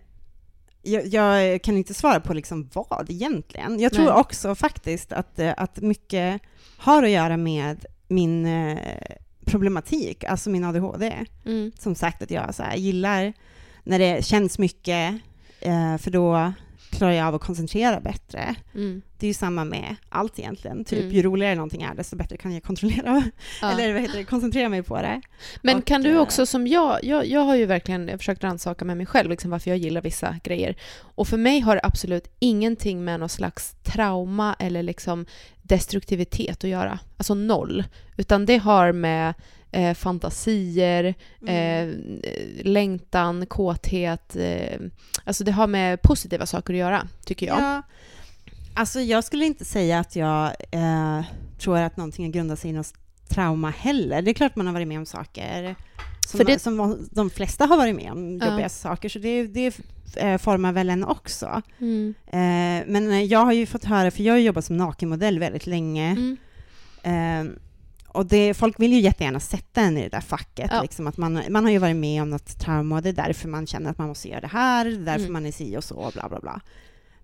jag, 0.81 1.07
jag 1.07 1.61
kan 1.61 1.77
inte 1.77 1.93
svara 1.93 2.19
på 2.19 2.33
liksom 2.33 2.69
vad 2.73 3.09
egentligen. 3.09 3.79
Jag 3.79 3.93
tror 3.93 4.05
Nej. 4.05 4.13
också 4.13 4.55
faktiskt 4.55 5.11
att, 5.13 5.39
eh, 5.39 5.53
att 5.57 5.81
mycket 5.81 6.41
har 6.77 7.03
att 7.03 7.09
göra 7.09 7.37
med 7.37 7.85
min 8.07 8.45
eh, 8.45 8.77
problematik, 9.45 10.23
alltså 10.23 10.49
min 10.49 10.63
ADHD. 10.63 11.25
Mm. 11.45 11.71
Som 11.79 11.95
sagt 11.95 12.21
att 12.21 12.31
jag 12.31 12.55
så 12.55 12.63
här, 12.63 12.75
gillar 12.75 13.33
när 13.83 13.99
det 13.99 14.25
känns 14.25 14.59
mycket, 14.59 15.13
eh, 15.59 15.97
för 15.97 16.11
då 16.11 16.53
klarar 16.89 17.11
jag 17.11 17.27
av 17.27 17.35
att 17.35 17.41
koncentrera 17.41 17.99
bättre. 17.99 18.55
Mm. 18.75 19.01
Det 19.17 19.25
är 19.25 19.27
ju 19.27 19.33
samma 19.33 19.65
med 19.65 19.95
allt 20.09 20.39
egentligen. 20.39 20.85
Typ, 20.85 20.99
Mm. 20.99 21.11
Ju 21.15 21.21
roligare 21.21 21.55
någonting 21.55 21.81
är, 21.81 21.95
desto 21.95 22.15
bättre 22.15 22.37
kan 22.37 22.53
jag 22.53 22.63
kontrollera, 22.63 23.23
Ja. 23.61 23.71
eller 23.71 23.93
vad 23.93 24.01
heter 24.01 24.17
det, 24.17 24.23
koncentrera 24.23 24.69
mig 24.69 24.83
på 24.83 25.01
det. 25.01 25.21
Men 25.61 25.77
Och, 25.77 25.85
kan 25.85 26.01
du 26.01 26.11
eh, 26.11 26.21
också 26.21 26.45
som 26.45 26.67
jag, 26.67 27.03
jag, 27.03 27.27
jag 27.27 27.41
har 27.41 27.55
ju 27.55 27.65
verkligen 27.65 28.17
försökt 28.17 28.43
rannsaka 28.43 28.85
med 28.85 28.97
mig 28.97 29.05
själv 29.05 29.29
liksom 29.29 29.51
varför 29.51 29.69
jag 29.71 29.77
gillar 29.77 30.01
vissa 30.01 30.35
grejer. 30.43 30.75
Och 31.01 31.27
för 31.27 31.37
mig 31.37 31.59
har 31.59 31.75
det 31.75 31.81
absolut 31.83 32.35
ingenting 32.39 33.05
med 33.05 33.19
någon 33.19 33.29
slags 33.29 33.75
trauma 33.83 34.55
eller 34.59 34.83
liksom 34.83 35.25
destruktivitet 35.61 36.63
att 36.63 36.69
göra. 36.69 36.99
Alltså 37.17 37.33
noll. 37.33 37.83
Utan 38.17 38.45
det 38.45 38.57
har 38.57 38.91
med 38.91 39.33
eh, 39.71 39.93
fantasier, 39.93 41.15
Mm. 41.41 41.55
eh, 42.23 42.65
längtan, 42.65 43.45
kåthet. 43.45 44.35
Eh, 44.35 44.79
alltså 45.23 45.43
det 45.43 45.51
har 45.51 45.67
med 45.67 46.01
positiva 46.01 46.45
saker 46.45 46.73
att 46.73 46.79
göra, 46.79 47.07
tycker 47.25 47.45
jag. 47.47 47.59
Ja. 47.59 47.81
Alltså 48.73 48.99
jag 48.99 49.23
skulle 49.23 49.45
inte 49.45 49.65
säga 49.65 49.99
att 49.99 50.15
jag 50.15 50.45
eh, 50.71 51.21
tror 51.59 51.77
att 51.77 51.97
någonting 51.97 52.31
grundar 52.31 52.55
sig 52.55 52.69
i 52.69 52.73
något 52.73 52.93
trauma 53.29 53.69
heller. 53.69 54.21
Det 54.21 54.31
är 54.31 54.33
klart 54.33 54.55
man 54.55 54.65
har 54.67 54.73
varit 54.73 54.87
med 54.87 54.97
om 54.97 55.05
saker 55.05 55.75
som, 56.27 56.37
För 56.37 56.45
det- 56.45 56.59
som 56.59 57.07
de 57.11 57.29
flesta 57.29 57.65
har 57.65 57.77
varit 57.77 57.95
med 57.95 58.11
om, 58.11 58.37
Ja. 58.37 58.47
jobbiga 58.49 58.69
saker, 58.69 59.09
så 59.09 59.19
det, 59.19 59.47
det 59.47 59.79
eh, 60.15 60.37
formar 60.37 60.71
väl 60.71 60.89
en 60.89 61.03
också. 61.03 61.61
Mm. 61.79 62.13
Eh, 62.27 62.87
men 62.91 63.27
jag 63.27 63.45
har 63.45 63.53
ju 63.53 63.65
fått 63.65 63.85
höra, 63.85 64.11
för 64.11 64.23
jag 64.23 64.33
har 64.33 64.39
jobbat 64.39 64.65
som 64.65 64.77
nakenmodell 64.77 65.39
väldigt 65.39 65.67
länge, 65.67 66.11
Mm. 67.03 67.59
Och 68.13 68.25
det, 68.25 68.53
folk 68.53 68.79
vill 68.79 68.93
ju 68.93 68.99
jättegärna 68.99 69.39
sätta 69.39 69.81
en 69.81 69.97
i 69.97 70.01
det 70.03 70.09
där 70.09 70.21
facket, 70.21 70.69
Ja. 70.73 70.81
liksom 70.81 71.07
att 71.07 71.17
man, 71.17 71.41
man 71.49 71.63
har 71.63 71.71
ju 71.71 71.77
varit 71.77 71.95
med 71.95 72.21
om 72.21 72.29
något 72.29 72.59
trauma 72.59 72.95
och 72.95 73.01
det 73.01 73.09
är 73.09 73.13
därför 73.13 73.47
man 73.47 73.67
känner 73.67 73.89
att 73.91 73.97
man 73.97 74.07
måste 74.07 74.27
göra 74.29 74.41
det 74.41 74.47
här, 74.47 74.85
det 74.85 74.91
är 74.91 74.97
därför 74.97 75.19
Mm. 75.19 75.33
man 75.33 75.45
är 75.45 75.51
si 75.51 75.77
och 75.77 75.83
så, 75.83 75.95
och 75.95 76.11
bla 76.13 76.29
bla 76.29 76.39
bla. 76.39 76.61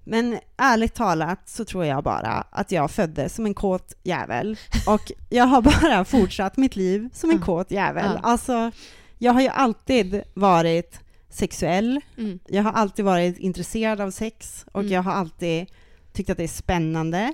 Men 0.04 0.40
ärligt 0.58 0.94
talat 0.94 1.50
så 1.50 1.66
tror 1.66 1.86
jag 1.86 2.04
bara 2.04 2.46
att 2.50 2.72
jag 2.72 2.92
föddes 2.92 3.36
som 3.36 3.46
en 3.46 3.54
kåt 3.54 3.94
jävel 4.04 4.58
och 4.88 5.12
jag 5.30 5.46
har 5.46 5.62
bara 5.62 6.06
fortsatt 6.06 6.58
mitt 6.58 6.76
liv 6.76 7.10
som 7.14 7.30
en 7.30 7.40
kåt 7.42 7.72
jävel. 7.72 8.12
Ja. 8.14 8.20
Alltså, 8.24 8.72
jag 9.18 9.34
har 9.34 9.42
ju 9.42 9.48
alltid 9.48 10.24
varit 10.34 11.00
sexuell, 11.30 12.02
Mm. 12.18 12.40
jag 12.48 12.64
har 12.64 12.72
alltid 12.72 13.06
varit 13.06 13.38
intresserad 13.38 14.02
av 14.02 14.12
sex 14.12 14.66
och 14.72 14.80
Mm. 14.82 14.92
jag 14.94 15.02
har 15.02 15.12
alltid 15.12 15.66
tyckt 16.14 16.30
att 16.30 16.38
det 16.38 16.44
är 16.44 16.48
spännande. 16.48 17.34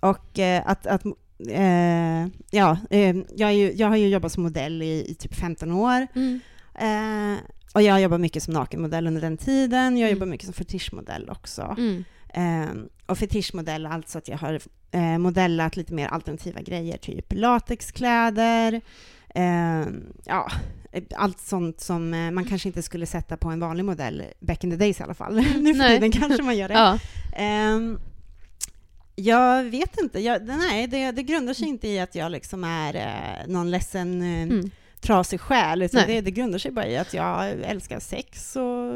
Och 0.00 0.38
eh, 0.38 0.62
att, 0.66 0.86
att 0.86 1.02
eh, 1.48 2.26
ja, 2.50 2.78
eh, 2.90 3.16
jag, 3.36 3.54
ju, 3.54 3.72
jag 3.72 3.88
har 3.88 3.96
ju 3.96 4.08
jobbat 4.08 4.32
som 4.32 4.42
modell 4.42 4.82
i, 4.82 5.10
i 5.10 5.14
typ 5.14 5.34
15 5.34 5.72
år. 5.72 6.06
Mm. 6.14 6.40
Eh, 6.74 7.38
och 7.74 7.82
jag 7.82 7.92
har 7.94 7.98
jobbat 8.00 8.20
mycket 8.20 8.42
som 8.42 8.54
nakenmodell 8.54 9.06
under 9.06 9.20
den 9.20 9.36
tiden. 9.36 9.98
Jag 9.98 10.08
Mm. 10.08 10.18
jobbar 10.18 10.26
mycket 10.26 10.44
som 10.46 10.54
fetischmodell 10.54 11.30
också. 11.30 11.74
Mm. 11.78 12.04
Eh, 12.34 12.74
och 13.06 13.18
fetischmodell, 13.18 13.86
alltså 13.86 14.18
att 14.18 14.28
jag 14.28 14.38
har 14.38 14.60
eh, 14.90 15.18
modellat 15.18 15.76
lite 15.76 15.94
mer 15.94 16.06
alternativa 16.08 16.60
grejer, 16.60 16.96
typ 16.98 17.32
latexkläder, 17.32 18.80
eh, 19.34 19.86
ja, 20.24 20.50
allt 21.16 21.40
sånt 21.40 21.80
som 21.80 22.14
eh, 22.14 22.30
man 22.30 22.44
kanske 22.44 22.68
inte 22.68 22.82
skulle 22.82 23.06
sätta 23.06 23.36
på 23.36 23.48
en 23.48 23.60
vanlig 23.60 23.84
modell, 23.84 24.22
back 24.40 24.64
in 24.64 24.70
the 24.70 24.76
days 24.76 25.00
i 25.00 25.02
alla 25.02 25.14
fall. 25.14 25.34
nu 25.60 25.74
för 25.74 25.88
tiden 25.88 26.10
kanske 26.12 26.42
man 26.42 26.56
gör 26.56 26.68
det. 26.68 26.74
Ja. 27.36 27.98
Jag 29.16 29.64
vet 29.64 30.00
inte, 30.00 30.20
jag, 30.20 30.46
nej, 30.46 30.86
det, 30.86 31.10
det 31.12 31.22
grundar 31.22 31.54
sig 31.54 31.68
inte 31.68 31.88
i 31.88 32.00
att 32.00 32.14
jag 32.14 32.32
liksom 32.32 32.64
är 32.64 32.94
eh, 32.96 33.52
någon 33.52 33.70
ledsen, 33.70 34.22
eh, 34.22 34.42
Mm. 34.42 34.70
trasig 35.00 35.40
själ, 35.40 35.82
utan 35.82 36.02
det, 36.06 36.20
det 36.20 36.30
grundar 36.30 36.58
sig 36.58 36.70
bara 36.70 36.86
i 36.86 36.96
att 36.96 37.14
jag 37.14 37.50
älskar 37.50 38.00
sex 38.00 38.56
och 38.56 38.94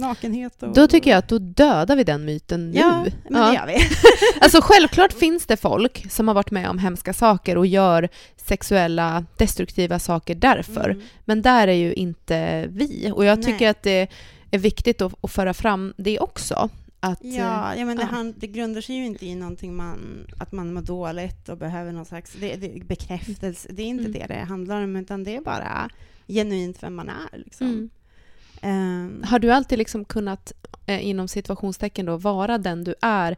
nakenhet. 0.00 0.62
Och, 0.62 0.74
Då 0.74 0.86
tycker 0.86 1.10
jag 1.10 1.18
att 1.18 1.28
då 1.28 1.38
dödar 1.38 1.96
vi 1.96 2.04
den 2.04 2.24
myten 2.24 2.70
nu. 2.70 2.78
Ja, 2.78 3.06
men 3.30 3.50
det 3.50 3.54
gör 3.54 3.66
vi. 3.66 3.76
Alltså 4.40 4.60
självklart 4.62 5.12
finns 5.12 5.46
det 5.46 5.56
folk 5.56 6.10
som 6.12 6.28
har 6.28 6.34
varit 6.34 6.50
med 6.50 6.68
om 6.68 6.78
hemska 6.78 7.12
saker 7.12 7.58
och 7.58 7.66
gör 7.66 8.08
sexuella 8.36 9.24
destruktiva 9.36 9.98
saker 9.98 10.34
därför. 10.34 10.90
Mm. 10.90 11.02
Men 11.24 11.42
där 11.42 11.68
är 11.68 11.72
ju 11.72 11.92
inte 11.92 12.66
vi. 12.70 13.10
Och 13.14 13.24
jag 13.24 13.42
tycker 13.42 13.60
Nej. 13.60 13.68
att 13.68 13.82
det 13.82 14.08
är 14.50 14.58
viktigt 14.58 15.02
att, 15.02 15.24
att 15.24 15.30
föra 15.32 15.54
fram 15.54 15.94
det 15.96 16.18
också. 16.18 16.68
Att, 17.04 17.24
eh, 17.24 17.36
Ja, 17.36 17.74
ja 17.76 17.84
men 17.84 17.96
det, 17.96 18.02
ja. 18.02 18.08
han, 18.10 18.34
det 18.36 18.46
grundar 18.46 18.80
sig 18.80 18.96
ju 18.96 19.06
inte 19.06 19.26
i 19.26 19.34
någonting 19.34 19.76
man, 19.76 20.26
att 20.38 20.52
man 20.52 20.74
mår 20.74 20.80
dåligt 20.82 21.48
och 21.48 21.58
behöver 21.58 21.92
någon 21.92 22.04
slags 22.04 22.32
det, 22.40 22.56
det, 22.56 22.84
bekräftelse. 22.84 23.68
Det 23.72 23.82
är 23.82 23.86
inte 23.86 24.04
Mm. 24.04 24.12
det 24.12 24.26
det 24.34 24.40
handlar 24.40 24.82
om, 24.84 24.96
utan 24.96 25.24
det 25.24 25.36
är 25.36 25.40
bara 25.40 25.88
genuint 26.28 26.82
vem 26.82 26.94
man 26.94 27.08
är. 27.08 27.38
Liksom. 27.38 27.66
Mm. 27.66 27.90
Ehm, 28.60 29.22
Har 29.26 29.38
du 29.38 29.50
alltid 29.50 29.78
liksom 29.78 30.04
kunnat, 30.04 30.52
eh, 30.86 31.06
inom 31.06 31.28
situationstecken 31.28 32.06
då, 32.06 32.16
vara 32.16 32.58
den 32.58 32.84
du 32.84 32.94
är 33.02 33.36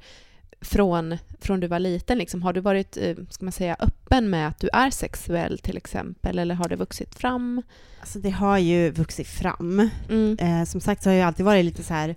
från, 0.61 1.19
från 1.41 1.61
du 1.61 1.67
var 1.67 1.79
liten? 1.79 2.19
Liksom? 2.19 2.43
Har 2.43 2.53
du 2.53 2.61
varit, 2.61 2.97
eh, 2.97 3.17
ska 3.31 3.45
man 3.45 3.53
säga, 3.53 3.77
öppen 3.81 4.31
med 4.31 4.49
att 4.49 4.59
du 4.59 4.69
är 4.73 4.91
sexuell 4.91 5.59
till 5.59 5.77
exempel? 5.77 6.39
Eller 6.39 6.55
har 6.55 6.69
det 6.69 6.77
vuxit 6.77 7.15
fram? 7.15 7.63
alltså 8.01 8.19
det 8.19 8.31
har 8.31 8.59
ju 8.59 8.91
vuxit 8.91 9.29
fram. 9.29 9.91
Mm. 10.11 10.37
Eh, 10.39 10.65
som 10.65 10.81
sagt 10.81 11.03
så 11.03 11.11
har 11.11 11.15
jag 11.15 11.27
alltid 11.27 11.47
varit 11.47 11.65
lite 11.65 11.83
så 11.83 11.95
här 11.95 12.15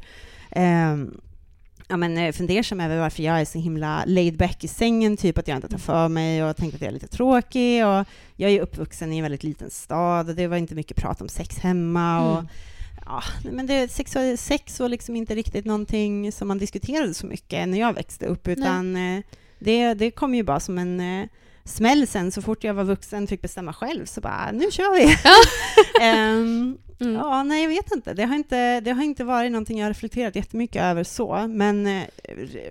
ehm, 0.52 1.22
ja, 1.88 1.98
men, 1.98 2.18
eh, 2.18 2.32
fundersam 2.32 2.80
över 2.80 3.00
varför 3.00 3.24
jag 3.24 3.42
är 3.42 3.46
så 3.46 3.60
himla 3.60 4.04
laid 4.08 4.38
back 4.38 4.64
i 4.64 4.68
sängen, 4.68 5.18
typ 5.18 5.38
att 5.38 5.48
jag 5.48 5.58
inte 5.58 5.68
tar 5.68 5.78
för 5.78 6.08
mig 6.08 6.44
och 6.44 6.58
tänkt 6.58 6.76
att 6.76 6.82
jag 6.82 6.88
är 6.88 6.94
lite 6.94 7.08
tråkig. 7.08 7.86
Och 7.86 8.06
jag 8.36 8.52
är 8.52 8.62
uppvuxen 8.62 9.14
i 9.14 9.18
en 9.18 9.24
väldigt 9.24 9.44
liten 9.44 9.70
stad 9.70 10.30
och 10.30 10.36
det 10.36 10.48
var 10.48 10.58
inte 10.58 10.76
mycket 10.76 10.98
prat 10.98 11.22
om 11.22 11.30
sex 11.30 11.58
hemma. 11.60 12.22
Och, 12.32 12.38
Mm. 12.40 12.48
ja, 13.06 13.24
men 13.52 13.68
det, 13.68 13.92
sex, 13.92 14.16
sex 14.38 14.80
var 14.80 14.90
liksom 14.90 15.16
inte 15.16 15.36
riktigt 15.36 15.66
någonting 15.66 16.32
som 16.32 16.48
man 16.48 16.58
diskuterade 16.58 17.14
så 17.14 17.26
mycket 17.26 17.68
när 17.68 17.80
jag 17.80 17.94
växte 17.94 18.26
upp, 18.26 18.48
utan 18.48 18.96
eh, 18.96 19.22
det, 19.60 19.94
det 19.94 20.12
kom 20.12 20.36
ju 20.36 20.44
bara 20.44 20.60
som 20.60 20.78
en 20.78 21.00
eh, 21.00 21.28
smäll 21.68 22.08
sen 22.08 22.32
så 22.32 22.42
fort 22.42 22.64
jag 22.64 22.74
var 22.74 22.84
vuxen 22.84 23.28
fick 23.28 23.42
bestämma 23.42 23.74
själv, 23.74 24.06
så 24.06 24.22
bara 24.22 24.52
nu 24.52 24.72
kör 24.72 24.96
vi. 24.96 25.16
Ehm, 26.06 26.78
Mm. 27.00 27.14
Ja, 27.14 27.44
nej, 27.44 27.62
jag 27.62 27.70
vet 27.70 27.92
inte. 27.96 28.14
Det 28.14 28.24
har 28.26 28.36
inte, 28.36 28.80
det 28.80 28.92
har 28.92 29.04
inte 29.04 29.24
varit 29.24 29.52
någonting 29.52 29.80
jag 29.80 29.90
reflekterat 29.90 30.36
jättemycket 30.36 30.82
över 30.84 31.04
så, 31.04 31.48
men 31.48 31.88
eh, 31.88 32.04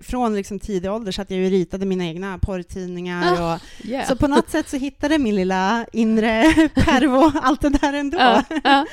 från 0.02 0.34
liksom 0.34 0.58
tidig 0.58 0.90
ålder 0.90 1.12
så 1.12 1.22
att 1.22 1.30
jag 1.30 1.40
ju 1.40 1.50
ritade 1.50 1.86
mina 1.86 2.04
egna 2.04 2.38
porrtidningar 2.38 3.32
och 3.54 3.60
Yeah. 3.84 4.08
så 4.08 4.16
på 4.16 4.26
något 4.26 4.50
sätt 4.50 4.68
så 4.68 4.76
hittade 4.76 5.18
min 5.18 5.34
lilla 5.34 5.86
inre 5.92 6.42
pervo 6.74 7.32
allt 7.42 7.60
det 7.60 7.68
där 7.68 7.92
ändå. 7.92 8.18
ja, 8.18 8.42
ja. 8.64 8.86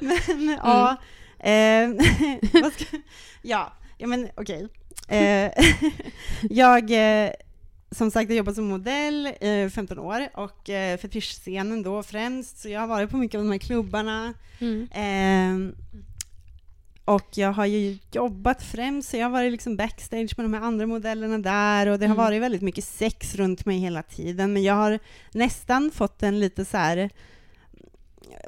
Men 0.00 0.56
ja, 0.64 0.96
eh, 1.38 1.90
ja, 3.42 3.72
ja 3.98 4.06
men 4.06 4.28
okej. 4.34 4.68
Eh, 5.08 5.50
jag, 6.50 6.90
eh, 6.90 7.30
som 7.90 8.10
sagt, 8.10 8.30
jag 8.30 8.36
jobbat 8.36 8.54
som 8.54 8.64
modell 8.64 9.26
i 9.26 9.70
15 9.74 9.98
år 9.98 10.28
och 10.34 10.70
eh, 10.70 10.98
fetischscenen 10.98 11.82
då 11.82 12.02
främst, 12.02 12.58
så 12.58 12.68
jag 12.68 12.80
har 12.80 12.86
varit 12.86 13.10
på 13.10 13.16
mycket 13.16 13.38
av 13.38 13.44
de 13.44 13.50
här 13.50 13.58
klubbarna. 13.58 14.34
Mm. 14.58 14.88
Eh, 14.92 15.74
och 17.04 17.28
jag 17.34 17.52
har 17.52 17.66
ju 17.66 17.98
jobbat 18.12 18.62
främst, 18.62 19.08
så 19.10 19.16
jag 19.16 19.24
har 19.24 19.30
varit 19.30 19.52
liksom 19.52 19.76
backstage 19.76 20.34
med 20.36 20.44
de 20.44 20.54
här 20.54 20.60
andra 20.60 20.86
modellerna 20.86 21.38
där 21.38 21.86
och 21.86 21.98
det 21.98 22.06
har 22.06 22.14
Mm. 22.14 22.24
varit 22.24 22.42
väldigt 22.42 22.62
mycket 22.62 22.84
sex 22.84 23.34
runt 23.34 23.66
mig 23.66 23.78
hela 23.78 24.02
tiden, 24.02 24.52
men 24.52 24.62
jag 24.62 24.74
har 24.74 24.98
nästan 25.32 25.90
fått 25.90 26.22
en 26.22 26.40
lite 26.40 26.64
så 26.64 26.76
här 26.76 27.10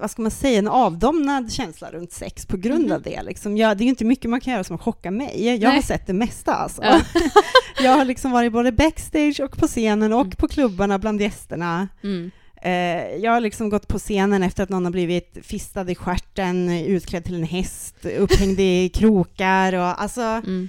vad 0.01 0.11
ska 0.11 0.23
man 0.23 0.31
säga, 0.31 0.59
en 0.59 0.69
avdomnad 0.69 1.53
känsla 1.53 1.91
runt 1.91 2.13
sex 2.13 2.47
på 2.47 2.57
grund 2.57 2.85
Mhm. 2.85 2.93
av 2.93 3.03
det. 3.03 3.23
Liksom. 3.23 3.57
Jag, 3.57 3.77
det 3.79 3.83
är 3.83 3.85
ju 3.85 3.91
inte 3.91 4.05
mycket 4.05 4.31
man 4.31 4.41
kan 4.41 4.53
göra 4.53 4.65
som 4.65 4.79
chockar 4.79 5.11
mig. 5.11 5.45
Jag 5.61 5.69
har 5.69 5.75
Nej. 5.75 5.83
sett 5.83 6.07
det 6.07 6.13
mesta 6.13 6.55
alltså. 6.55 6.83
Ja. 6.85 7.01
jag 7.83 7.93
har 7.97 8.05
liksom 8.05 8.31
varit 8.31 8.53
både 8.53 8.73
backstage 8.73 9.41
och 9.41 9.59
på 9.59 9.67
scenen 9.67 10.13
och 10.13 10.21
Mm. 10.21 10.31
på 10.37 10.49
klubbarna 10.49 10.99
bland 10.99 11.21
gästerna. 11.21 11.89
Mm. 12.03 12.31
Eh, 12.63 13.17
jag 13.17 13.33
har 13.33 13.41
liksom 13.41 13.69
gått 13.71 13.89
på 13.89 13.99
scenen 13.99 14.43
efter 14.43 14.63
att 14.63 14.69
någon 14.69 14.85
har 14.85 14.93
blivit 14.93 15.39
fistad 15.43 15.91
i 15.91 15.95
stjärten, 15.95 16.71
utklädd 16.71 17.25
till 17.25 17.35
en 17.35 17.43
häst, 17.45 18.07
upphängd 18.19 18.61
i 18.61 18.89
krokar 18.89 19.73
och 19.73 20.03
alltså, 20.03 20.21
Mm. 20.21 20.69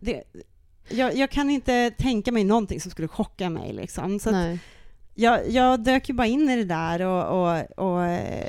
det, 0.00 0.22
jag, 0.88 1.16
jag 1.16 1.30
kan 1.30 1.50
inte 1.50 1.90
tänka 1.90 2.32
mig 2.32 2.44
någonting 2.44 2.80
som 2.80 2.90
skulle 2.90 3.08
chocka 3.08 3.50
mig 3.50 3.72
liksom. 3.72 4.18
Så 4.20 4.30
att. 4.30 4.58
Jag, 5.20 5.50
jag 5.50 5.80
dök 5.80 6.08
ju 6.08 6.14
bara 6.14 6.26
in 6.26 6.50
i 6.50 6.56
det 6.56 6.64
där 6.64 7.00
och, 7.02 7.24
och, 7.42 7.78
och 7.92 8.04
eh, 8.04 8.46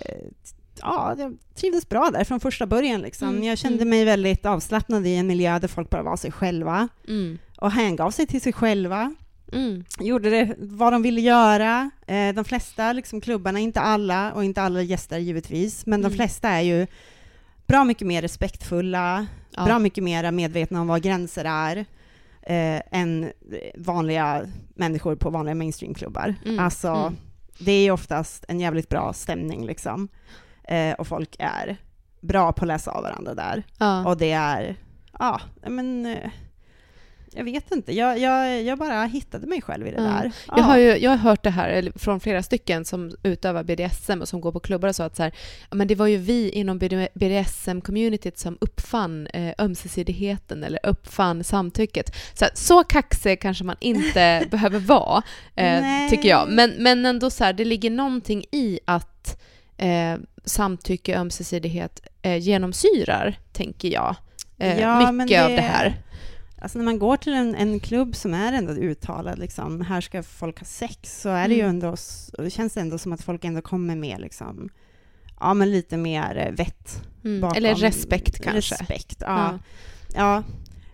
ja, 0.81 1.15
jag 1.17 1.38
trivdes 1.55 1.89
bra 1.89 2.09
där 2.13 2.23
från 2.23 2.39
första 2.39 2.65
början 2.65 3.01
liksom. 3.01 3.29
Mm, 3.29 3.43
Jag 3.43 3.57
kände 3.57 3.75
mm. 3.77 3.89
mig 3.89 4.05
väldigt 4.05 4.45
avslappnad 4.45 5.07
i 5.07 5.15
en 5.15 5.27
miljö 5.27 5.59
där 5.59 5.67
folk 5.67 5.89
bara 5.89 6.03
var 6.03 6.17
sig 6.17 6.31
själva 6.31 6.88
Mm. 7.07 7.38
och 7.57 7.71
hängav 7.71 8.11
sig 8.11 8.27
till 8.27 8.41
sig 8.41 8.53
själva. 8.53 9.15
Mm. 9.53 9.83
gjorde 9.99 10.29
det 10.29 10.55
vad 10.57 10.93
de 10.93 11.01
ville 11.01 11.21
göra. 11.21 11.91
Eh, 12.07 12.33
de 12.35 12.45
flesta 12.45 12.93
liksom, 12.93 13.21
klubbarna, 13.21 13.59
inte 13.59 13.79
alla 13.79 14.33
och 14.33 14.43
inte 14.43 14.61
alla 14.61 14.81
gäster 14.81 15.17
givetvis, 15.19 15.85
men 15.85 16.01
de 16.01 16.05
Mm. 16.07 16.15
flesta 16.17 16.49
är 16.49 16.61
ju 16.61 16.88
bra 17.67 17.83
mycket 17.83 18.07
mer 18.07 18.21
respektfulla, 18.21 19.27
Ja. 19.55 19.65
bra 19.65 19.79
mycket 19.79 20.03
mer 20.03 20.31
medvetna 20.31 20.81
om 20.81 20.88
vad 20.88 21.01
gränser 21.01 21.45
är 21.45 21.85
eh, 22.50 22.82
än 22.91 23.32
vanliga 23.75 24.46
människor 24.75 25.15
på 25.15 25.29
vanliga 25.29 25.56
mainstreamklubbar. 25.56 26.36
Mm, 26.46 26.60
Alltså, 26.60 26.88
mm. 26.88 27.18
det 27.60 27.72
är 27.72 27.84
ju 27.84 27.91
oftast 27.91 28.46
en 28.48 28.60
jävligt 28.60 28.89
bra 28.89 29.13
stämning 29.13 29.65
liksom. 29.65 30.08
Eh, 30.63 30.94
och 30.94 31.08
folk 31.08 31.36
är 31.39 31.77
bra 32.22 32.51
på 32.51 32.63
att 32.63 32.68
läsa 32.68 32.91
av 32.91 33.03
varandra 33.03 33.34
där. 33.34 33.63
Ja. 33.77 34.08
Och 34.08 34.18
det 34.18 34.32
är, 34.32 34.75
ja, 35.20 35.41
men 35.68 36.06
eh, 36.06 36.32
jag 37.33 37.43
vet 37.43 37.71
inte, 37.71 37.95
jag, 37.95 38.19
jag, 38.19 38.63
jag 38.63 38.77
bara 38.77 39.03
hittade 39.05 39.48
mig 39.48 39.62
själv 39.62 39.88
i 39.88 39.91
det 39.91 39.98
Ja. 39.98 40.03
där. 40.03 40.31
Jag 40.48 40.63
har 40.63 40.77
ju 40.77 40.98
jag 40.98 41.09
har 41.12 41.17
hört 41.17 41.43
det 41.43 41.50
här 41.50 41.91
från 41.95 42.19
flera 42.19 42.43
stycken 42.43 42.86
som 42.86 43.12
utövar 43.24 43.63
BDSM 43.63 44.21
och 44.21 44.27
som 44.27 44.41
går 44.41 44.51
på 44.51 44.59
klubbar 44.59 44.89
och 44.89 44.95
så 44.95 45.03
att 45.03 45.15
så 45.15 45.24
här, 45.24 45.31
ja, 45.69 45.75
men 45.75 45.88
det 45.88 45.95
var 45.95 46.07
ju 46.07 46.17
vi 46.17 46.50
inom 46.50 46.79
BDSM-communityt 46.79 48.38
som 48.38 48.57
uppfann 48.62 49.27
eh, 49.27 49.53
ömsesidigheten 49.59 50.63
eller 50.63 50.79
uppfann 50.83 51.43
samtycket. 51.43 52.15
Så, 52.33 52.45
här, 52.45 52.51
så 52.55 52.83
kaxig 52.83 53.41
kanske 53.41 53.63
man 53.63 53.75
inte 53.79 54.48
behöver 54.51 54.79
vara, 54.79 55.24
eh, 55.55 56.09
tycker 56.09 56.29
jag. 56.29 56.50
Men, 56.51 56.74
men 56.77 57.05
ändå 57.05 57.29
så 57.29 57.43
här, 57.43 57.53
det 57.53 57.65
ligger 57.65 57.89
någonting 57.89 58.43
i 58.51 58.79
att 58.86 59.41
eh, 59.77 60.15
samtycke 60.45 61.13
och 61.15 61.21
ömsesidighet 61.21 62.01
eh, 62.21 62.38
genomsyrar, 62.38 63.39
tänker 63.53 63.88
jag, 63.88 64.15
eh, 64.57 64.79
Ja, 64.79 65.12
mycket 65.12 65.43
av 65.43 65.50
det 65.50 65.62
här. 65.62 65.95
Alltså 66.62 66.78
när 66.78 66.86
man 66.86 67.00
går 67.00 67.18
till 67.18 67.34
en, 67.34 67.56
en 67.56 67.80
klubb 67.80 68.16
som 68.16 68.34
är 68.34 68.54
ändå 68.54 68.72
uttalad, 68.74 69.39
liksom, 69.39 69.82
här 69.82 70.01
ska 70.01 70.24
folk 70.24 70.60
ha 70.60 70.66
sex, 70.66 71.22
så 71.22 71.30
är 71.30 71.48
det 71.48 71.54
ju 71.54 71.60
Mm. 71.62 71.70
ändå, 71.70 71.89
och 72.38 72.44
det 72.44 72.50
känns 72.50 72.78
ändå 72.78 72.98
som 72.98 73.13
att 73.13 73.22
folk 73.22 73.46
ändå 73.46 73.62
kommer 73.62 73.96
med 73.96 74.22
liksom, 74.22 74.70
ja 75.39 75.54
men 75.54 75.72
lite 75.72 75.98
mer 75.98 76.38
eh, 76.48 76.51
vett 76.56 77.01
Mm. 77.25 77.42
bakom. 77.42 77.58
Eller 77.58 77.75
respekt 77.75 78.44
kanske. 78.44 78.75
Respekt, 78.75 79.18
ja. 79.20 79.51
Ja. 79.51 79.60
ja. 80.16 80.44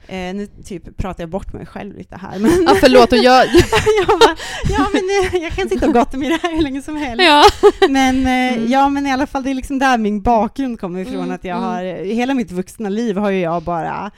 Eh, 0.08 0.36
nu 0.36 0.48
typ 0.66 0.98
pratar 0.98 1.24
jag 1.24 1.30
bort 1.30 1.54
mig 1.54 1.66
själv 1.66 1.98
lite 1.98 2.16
här, 2.18 2.40
men 2.40 2.52
Ja, 2.68 2.76
förlåt. 2.80 3.12
Och 3.12 3.18
jag, 3.18 3.46
jag 4.08 4.20
bara, 4.20 4.36
ja 4.70 4.88
men 4.94 5.02
eh, 5.34 5.44
jag 5.44 5.52
kan 5.52 5.70
sitta 5.70 5.88
och 5.88 5.94
gotta 5.94 6.18
mig 6.18 6.28
i 6.28 6.32
det 6.32 6.40
här 6.44 6.56
hur 6.56 6.62
länge 6.62 6.82
som 6.82 6.96
helst. 6.96 7.24
ja. 7.24 7.44
Men, 7.90 8.16
eh, 8.26 8.58
Mm. 8.58 8.72
ja, 8.72 8.90
men 8.90 9.08
i 9.08 9.12
alla 9.12 9.28
fall, 9.28 9.44
det 9.44 9.50
är 9.50 9.54
liksom 9.54 9.80
där 9.80 9.98
min 9.98 10.22
bakgrund 10.22 10.80
kommer 10.80 11.00
ifrån. 11.00 11.16
Mm, 11.16 11.32
Att 11.32 11.44
jag 11.44 11.58
mm. 11.58 11.70
har, 11.70 11.84
hela 12.06 12.34
mitt 12.34 12.52
vuxna 12.52 12.90
liv 12.90 13.18
har 13.18 13.30
ju 13.30 13.40
jag 13.40 13.64
bara, 13.64 14.12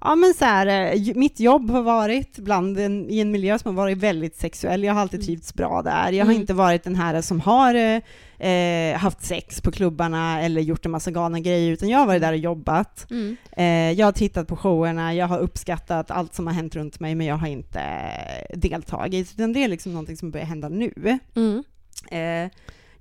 ja 0.00 0.14
men 0.14 0.34
så 0.34 0.44
här, 0.44 0.66
eh, 0.94 1.14
mitt 1.14 1.40
jobb 1.40 1.70
har 1.70 1.82
varit 1.82 2.38
bland 2.38 2.78
en, 2.78 3.10
i 3.10 3.20
en 3.20 3.30
miljö 3.30 3.58
som 3.58 3.76
har 3.76 3.82
varit 3.82 3.98
väldigt 3.98 4.36
sexuell. 4.36 4.84
Jag 4.84 4.94
har 4.94 5.00
alltid 5.00 5.20
Mm. 5.20 5.26
trivts 5.26 5.54
bra 5.54 5.82
där. 5.82 6.12
Jag 6.12 6.24
har 6.24 6.30
Mm. 6.32 6.40
inte 6.40 6.54
varit 6.54 6.84
den 6.84 6.94
här 6.94 7.20
som 7.20 7.40
har 7.40 7.74
eh, 7.74 8.00
eh, 8.48 8.96
haft 8.98 9.22
sex 9.24 9.60
på 9.60 9.70
klubbarna 9.72 10.40
eller 10.42 10.60
gjort 10.60 10.84
en 10.86 10.90
massa 10.92 11.10
galna 11.10 11.40
grejer, 11.40 11.72
utan 11.72 11.88
jag 11.88 11.98
har 11.98 12.06
varit 12.06 12.22
där 12.22 12.32
och 12.32 12.38
jobbat. 12.38 13.06
Mm. 13.10 13.36
Eh, 13.52 13.98
jag 13.98 14.06
har 14.06 14.12
tittat 14.12 14.48
på 14.48 14.56
showerna, 14.56 15.14
jag 15.14 15.26
har 15.26 15.38
uppskattat 15.38 16.10
allt 16.10 16.34
som 16.34 16.46
har 16.46 16.54
hänt 16.54 16.76
runt 16.76 17.00
mig, 17.00 17.14
men 17.14 17.26
jag 17.26 17.36
har 17.36 17.46
inte 17.48 17.80
eh, 17.80 18.58
deltagit. 18.58 19.32
Utan 19.34 19.52
det 19.52 19.64
är 19.64 19.68
liksom 19.68 19.92
någonting 19.92 20.16
som 20.16 20.30
börjar 20.30 20.46
hända 20.46 20.68
nu. 20.68 21.18
Mm. 21.36 21.62
Eh, 22.10 22.50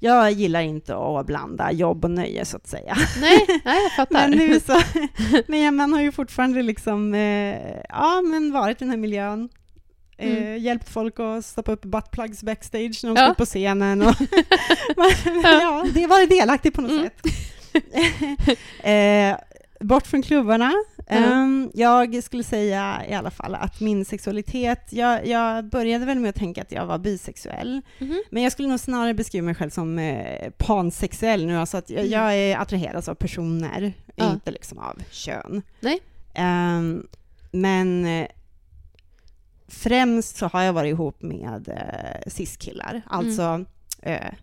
jag 0.03 0.31
gillar 0.31 0.61
inte 0.61 0.95
att 0.95 1.25
blanda 1.25 1.71
jobb 1.71 2.05
och 2.05 2.11
nöje 2.11 2.45
så 2.45 2.57
att 2.57 2.67
säga. 2.67 2.95
Nej, 3.21 3.45
nej, 3.65 3.83
jag 3.83 3.91
fattar. 3.95 4.27
Men 4.29 4.37
nu 4.37 4.59
så, 4.59 4.81
men 5.47 5.75
man 5.75 5.93
har 5.93 6.01
ju 6.01 6.11
fortfarande 6.11 6.61
liksom, 6.61 7.13
eh, 7.13 7.57
ja 7.89 8.21
men 8.21 8.51
varit 8.51 8.77
i 8.77 8.79
den 8.79 8.89
här 8.89 8.97
miljön. 8.97 9.49
Eh, 10.17 10.27
Mm. 10.27 10.57
Hjälpt 10.63 10.89
folk 10.89 11.19
att 11.19 11.45
stoppa 11.45 11.71
upp 11.71 11.81
buttplugs 11.85 12.43
backstage 12.43 12.99
när 13.03 13.15
de 13.15 13.21
Ja. 13.21 13.31
upp 13.31 13.37
på 13.37 13.45
scenen. 13.45 14.01
Och 14.01 14.15
ja, 15.43 15.85
det 15.93 16.07
varit 16.07 16.29
delaktig 16.29 16.73
på 16.73 16.81
något 16.81 16.91
Mm. 16.91 17.03
sätt. 17.03 17.21
eh, 18.83 19.37
bort 19.87 20.07
från 20.07 20.21
klubbarna. 20.21 20.73
Mm. 21.07 21.71
Jag 21.73 22.23
skulle 22.23 22.43
säga 22.43 23.01
i 23.09 23.13
alla 23.13 23.31
fall 23.31 23.55
att 23.55 23.79
min 23.79 24.05
sexualitet, 24.05 24.87
jag, 24.89 25.27
jag 25.27 25.65
började 25.65 26.05
väl 26.05 26.19
med 26.19 26.29
att 26.29 26.35
tänka 26.35 26.61
att 26.61 26.71
jag 26.71 26.85
var 26.85 26.97
bisexuell. 26.97 27.81
Mhm. 27.99 28.23
Men 28.31 28.43
jag 28.43 28.51
skulle 28.51 28.67
nog 28.67 28.79
snarare 28.79 29.13
beskriva 29.13 29.45
mig 29.45 29.55
själv 29.55 29.69
som 29.69 29.99
eh, 29.99 30.49
pansexuell 30.57 31.45
nu, 31.45 31.57
alltså 31.57 31.77
att 31.77 31.89
jag, 31.89 31.99
Mm. 31.99 32.11
jag 32.11 32.35
är 32.35 32.57
attraherad 32.57 33.09
av 33.09 33.15
personer, 33.15 33.93
Ja. 34.15 34.31
inte 34.33 34.51
liksom 34.51 34.77
av 34.79 35.01
kön. 35.11 35.61
Nej. 35.79 35.99
Ehm, 36.33 37.07
men 37.51 38.05
eh, 38.05 38.27
främst 39.67 40.37
så 40.37 40.47
har 40.47 40.61
jag 40.61 40.73
varit 40.73 40.89
ihop 40.89 41.21
med 41.21 41.69
eh, 41.69 42.31
cis-killar, 42.31 43.01
alltså, 43.07 43.65
eh, 44.01 44.33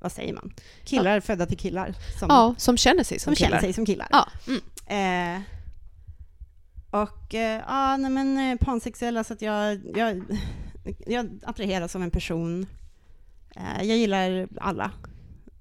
vad 0.00 0.12
säger 0.12 0.32
man? 0.34 0.52
Killar 0.84 1.20
födda 1.20 1.46
till 1.46 1.58
killar 1.58 1.94
som, 2.18 2.26
Ja, 2.30 2.54
som 2.58 2.76
känner 2.76 3.04
sig 3.04 3.18
som 3.18 3.24
som 3.30 3.34
killar. 3.36 3.48
känner 3.50 3.60
sig 3.62 3.72
som 3.72 3.86
killar. 3.86 4.08
Ja. 4.10 4.28
Mm. 4.46 4.60
Eh, 5.36 5.42
och 7.02 7.34
eh, 7.34 7.62
ja, 7.68 7.96
nej 7.96 8.10
men 8.10 8.38
eh, 8.38 8.56
pansexuell, 8.58 9.16
alltså 9.16 9.32
att 9.34 9.42
jag, 9.42 9.80
jag, 9.96 10.22
jag 11.06 11.40
attraheras 11.42 11.96
av 11.96 12.02
en 12.02 12.10
person. 12.10 12.66
Eh, 13.56 13.82
jag 13.82 13.96
gillar 13.98 14.48
alla. 14.60 14.90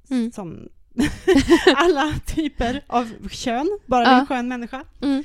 Mm. 0.10 0.32
Som 0.32 0.70
alla 1.76 2.14
typer 2.26 2.84
av 2.88 3.30
kön, 3.30 3.80
bara 3.86 4.04
Ja. 4.04 4.20
en 4.20 4.28
skön 4.28 4.48
människa. 4.48 4.84
Mm. 5.02 5.24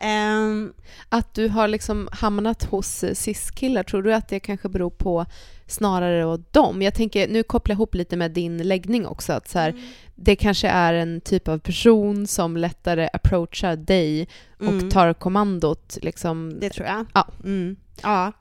Ehm, 0.00 0.72
Att 1.08 1.34
du 1.34 1.48
har 1.48 1.68
liksom 1.68 2.08
hamnat 2.12 2.64
hos 2.64 3.04
eh, 3.04 3.14
cis-killar, 3.14 3.82
tror 3.82 4.02
du 4.02 4.14
att 4.14 4.28
det 4.28 4.40
kanske 4.40 4.68
beror 4.68 4.90
på 4.90 5.26
snarare 5.66 6.24
åt 6.26 6.52
dem? 6.52 6.82
Jag 6.82 6.94
tänker, 6.94 7.28
nu 7.28 7.42
kopplar 7.42 7.72
jag 7.72 7.76
ihop 7.76 7.94
lite 7.94 8.16
med 8.16 8.30
din 8.30 8.58
läggning 8.68 9.06
också, 9.06 9.32
att 9.32 9.48
så 9.48 9.58
här, 9.58 9.74
det 10.14 10.36
kanske 10.36 10.68
är 10.68 10.94
en 10.94 11.20
typ 11.20 11.48
av 11.48 11.58
person 11.58 12.26
som 12.26 12.56
lättare 12.56 13.08
approachar 13.12 13.76
dig 13.76 14.28
och 14.58 14.62
mm, 14.62 14.90
tar 14.90 15.12
kommandot 15.14 15.98
liksom. 16.02 16.60
Det 16.60 16.70
tror 16.70 16.86
jag. 16.86 17.06
Ja. 17.14 17.28
Mm, 17.44 17.76
ja. 18.02 18.32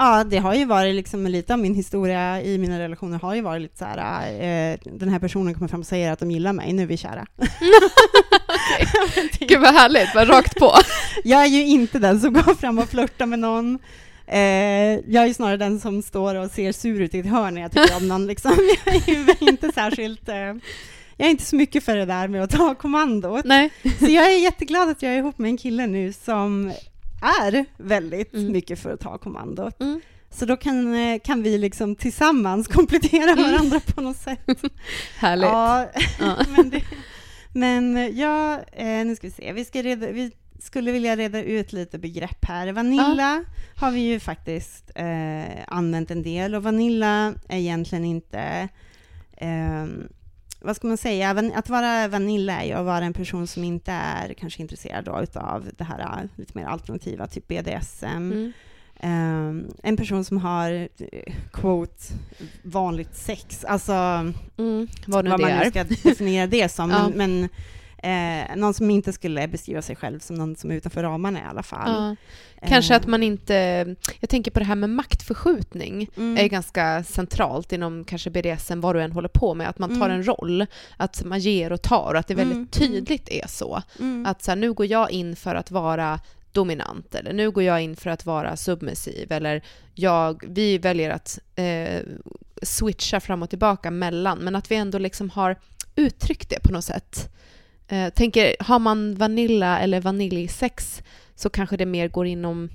Ja, 0.00 0.24
det 0.24 0.38
har 0.38 0.54
ju 0.54 0.64
varit 0.64 0.94
liksom 0.94 1.26
lite 1.26 1.52
av 1.52 1.58
min 1.58 1.74
historia 1.74 2.42
i 2.42 2.58
mina 2.58 2.78
relationer 2.78 3.18
har 3.18 3.34
ju 3.34 3.40
varit 3.40 3.62
lite 3.62 3.78
så 3.78 3.84
här, 3.84 4.32
eh, 4.32 4.78
den 4.84 5.08
här 5.08 5.18
personen 5.18 5.54
kommer 5.54 5.68
fram 5.68 5.80
och 5.80 5.86
säger 5.86 6.12
att 6.12 6.18
de 6.18 6.30
gillar 6.30 6.52
mig, 6.52 6.72
nu 6.72 6.82
är 6.82 6.86
vi 6.86 6.96
kära. 6.96 7.26
Gud 9.38 9.60
vad 9.60 9.74
härligt, 9.74 10.14
vad 10.14 10.28
rakt 10.28 10.58
på. 10.58 10.72
Jag 11.24 11.42
är 11.42 11.46
ju 11.46 11.66
inte 11.66 11.98
den 11.98 12.20
som 12.20 12.32
går 12.32 12.54
fram 12.54 12.78
och 12.78 12.88
flörtar 12.88 13.26
med 13.26 13.38
någon. 13.38 13.78
Eh, 14.26 14.40
jag 15.06 15.22
är 15.22 15.26
ju 15.26 15.34
snarare 15.34 15.56
den 15.56 15.80
som 15.80 16.02
står 16.02 16.34
och 16.34 16.50
ser 16.50 16.72
sur 16.72 17.00
ut 17.00 17.14
i 17.14 17.18
ett 17.18 17.26
hörn 17.26 17.54
när 17.54 17.62
jag 17.62 17.72
tycker 17.72 17.96
om 17.96 18.08
någon. 18.08 18.26
Liksom. 18.26 18.52
Jag 18.84 18.94
är 18.94 19.08
ju 19.08 19.48
inte 19.48 19.72
särskilt... 19.72 20.28
Eh, 20.28 20.54
jag 21.16 21.26
är 21.26 21.30
inte 21.30 21.44
så 21.44 21.56
mycket 21.56 21.84
för 21.84 21.96
det 21.96 22.04
där 22.04 22.28
med 22.28 22.42
att 22.42 22.50
ta 22.50 22.74
kommandot. 22.74 23.44
Nej. 23.44 23.70
Så 23.98 24.06
jag 24.06 24.32
är 24.32 24.38
jätteglad 24.38 24.88
att 24.88 25.02
jag 25.02 25.12
är 25.12 25.18
ihop 25.18 25.38
med 25.38 25.48
en 25.48 25.56
kille 25.56 25.86
nu 25.86 26.12
som 26.12 26.72
är 27.20 27.64
väldigt 27.76 28.34
Mm. 28.34 28.52
mycket 28.52 28.78
för 28.78 28.90
att 28.92 29.00
ta 29.00 29.18
kommandot. 29.18 29.80
Mm. 29.80 30.00
Så 30.30 30.46
då 30.46 30.56
kan, 30.56 30.94
eh, 30.94 31.18
kan 31.20 31.42
vi 31.42 31.58
liksom 31.58 31.94
tillsammans 31.96 32.68
komplettera 32.76 33.30
Mm. 33.32 33.44
varandra 33.52 33.80
på 33.94 34.00
något 34.00 34.16
sätt. 34.16 34.40
Härligt. 35.18 35.48
Ja, 35.48 35.88
Ja. 36.20 36.36
men, 36.56 36.70
det, 36.70 36.82
men 37.52 38.16
ja, 38.16 38.60
eh, 38.72 39.04
nu 39.06 39.16
ska 39.16 39.26
vi 39.26 39.30
se. 39.32 39.52
Vi, 39.52 39.64
ska 39.64 39.82
reda, 39.82 40.10
vi 40.10 40.30
skulle 40.60 40.92
vilja 40.92 41.16
reda 41.16 41.42
ut 41.42 41.72
lite 41.72 41.98
begrepp 41.98 42.44
här. 42.44 42.72
Vanilla 42.72 43.44
har 43.76 43.90
vi 43.90 44.00
ju 44.00 44.20
faktiskt 44.20 44.90
eh, 44.94 45.62
använt 45.66 46.10
en 46.10 46.22
del 46.22 46.54
och 46.54 46.62
Vanilla 46.62 47.34
är 47.48 47.58
egentligen 47.58 48.04
inte 48.04 48.68
ehm, 49.36 50.08
vad 50.60 50.76
ska 50.76 50.86
man 50.86 50.96
säga, 50.96 51.50
att 51.54 51.68
vara 51.68 52.08
Vanilla 52.08 52.62
är 52.62 52.66
ju 52.66 52.72
att 52.72 52.84
vara 52.84 53.04
en 53.04 53.12
person 53.12 53.46
som 53.46 53.64
inte 53.64 53.92
är 53.92 54.34
kanske 54.34 54.62
intresserad 54.62 55.04
då 55.04 55.20
utav 55.22 55.68
det 55.78 55.84
här 55.84 56.00
eh, 56.00 56.28
lite 56.36 56.58
mer 56.58 56.66
alternativa, 56.66 57.26
typ 57.26 57.48
BDSM. 57.48 58.06
Mm. 58.06 58.52
Ehm, 59.00 59.66
en 59.82 59.96
person 59.96 60.24
som 60.24 60.36
har, 60.38 60.88
eh, 60.98 61.34
quote, 61.52 62.04
vanligt 62.62 63.16
sex. 63.16 63.64
Alltså, 63.64 63.92
Mm. 64.58 64.88
Vad 65.06 65.28
vad 65.28 65.40
man 65.40 65.50
nu 65.50 65.70
ska 65.70 65.84
definiera 65.84 66.46
det 66.46 66.68
som. 66.68 66.90
Ja. 66.98 67.08
Men, 67.08 67.18
men 67.18 67.48
eh, 68.02 68.56
någon 68.56 68.74
som 68.74 68.90
inte 68.90 69.12
skulle 69.12 69.48
beskriva 69.48 69.82
sig 69.82 69.96
själv 69.96 70.18
som 70.20 70.36
någon 70.36 70.56
som 70.56 70.70
är 70.70 70.74
utanför 70.74 71.02
ramarna 71.02 71.38
i 71.40 71.42
alla 71.50 71.62
fall. 71.62 72.16
Ja. 72.60 72.68
Kanske 72.68 72.96
att 72.96 73.04
Eh, 73.04 73.08
man 73.10 73.22
inte... 73.22 73.54
Jag 74.20 74.30
tänker 74.30 74.50
på 74.50 74.58
det 74.58 74.64
här 74.64 74.74
med 74.74 74.90
maktförskjutning. 74.90 76.10
mm, 76.16 76.36
är 76.44 76.48
ganska 76.48 77.04
centralt 77.04 77.72
inom 77.72 78.04
kanske 78.04 78.30
BDSM, 78.30 78.80
vad 78.80 78.94
du 78.94 79.02
än 79.02 79.12
håller 79.12 79.28
på 79.28 79.54
med. 79.54 79.68
Att 79.68 79.78
man 79.78 79.88
tar 79.98 80.06
Mm. 80.06 80.10
en 80.18 80.26
roll, 80.26 80.66
att 80.96 81.24
man 81.24 81.38
ger 81.40 81.72
och 81.72 81.82
tar 81.82 82.12
och 82.14 82.18
att 82.20 82.26
det 82.28 82.34
väldigt 82.34 82.54
Mm, 82.56 82.66
tydligt 82.68 83.28
är 83.28 83.46
så. 83.48 83.82
mm, 83.98 84.26
Att 84.26 84.42
så 84.42 84.50
här, 84.50 84.56
nu 84.56 84.72
går 84.72 84.86
jag 84.86 85.10
in 85.10 85.36
för 85.36 85.54
att 85.54 85.70
vara 85.70 86.20
dominant 86.52 87.14
eller 87.14 87.32
nu 87.32 87.50
går 87.50 87.62
jag 87.64 87.82
in 87.82 87.96
för 87.96 88.10
att 88.10 88.26
vara 88.26 88.56
submissiv 88.56 89.32
eller 89.32 89.62
jag, 89.94 90.42
vi 90.48 90.78
väljer 90.78 91.10
att 91.10 91.38
eh, 91.54 92.00
switcha 92.62 93.20
fram 93.20 93.42
och 93.42 93.50
tillbaka 93.50 93.90
mellan 93.90 94.38
men 94.38 94.56
att 94.56 94.70
vi 94.70 94.76
ändå 94.76 94.98
liksom 94.98 95.30
har 95.30 95.56
uttryckt 95.96 96.50
det 96.50 96.60
på 96.62 96.72
något 96.72 96.84
sätt. 96.84 97.28
Eh, 97.88 98.08
tänker, 98.10 98.56
har 98.60 98.78
man 98.78 99.14
vanilla 99.14 99.80
eller 99.80 100.00
vaniljsex 100.00 101.02
så 101.34 101.50
kanske 101.50 101.76
det 101.76 101.86
mer 101.86 102.08
går 102.08 102.26
inom 102.26 102.68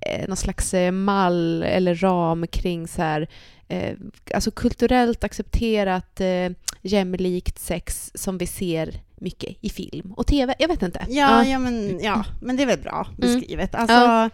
eh, 0.00 0.28
någon 0.28 0.36
slags 0.36 0.74
eh, 0.74 0.92
mall 0.92 1.62
eller 1.62 1.94
ram 1.94 2.46
kring 2.46 2.88
så 2.88 3.02
här, 3.02 3.28
eh, 3.68 3.94
alltså 4.34 4.50
kulturellt 4.50 5.24
accepterat 5.24 6.20
eh, 6.20 6.50
jämlikt 6.82 7.58
sex 7.58 8.10
som 8.14 8.38
vi 8.38 8.46
ser 8.46 9.00
mycket 9.16 9.56
i 9.60 9.70
film 9.70 10.12
och 10.12 10.26
TV. 10.26 10.54
Jag 10.58 10.68
vet 10.68 10.82
inte. 10.82 11.06
Ja, 11.08 11.44
ja. 11.44 11.58
men, 11.58 12.00
ja 12.02 12.24
men 12.42 12.56
det 12.56 12.62
är 12.62 12.66
väl 12.66 12.80
bra 12.80 13.06
Mm. 13.08 13.16
beskrivet. 13.40 13.74
Alltså, 13.74 13.96
Ja. 13.96 14.30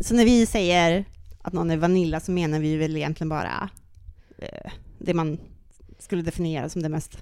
Så 0.00 0.14
när 0.14 0.24
vi 0.24 0.46
säger 0.46 1.04
att 1.42 1.52
någon 1.52 1.70
är 1.70 1.76
Vanilla 1.76 2.20
så 2.20 2.32
menar 2.32 2.58
vi 2.60 2.76
väl 2.76 2.96
egentligen 2.96 3.28
bara 3.28 3.68
eh, 4.38 4.70
det 4.98 5.14
man 5.14 5.38
skulle 5.98 6.22
definiera 6.22 6.68
som 6.68 6.82
det 6.82 6.88
mest... 6.88 7.18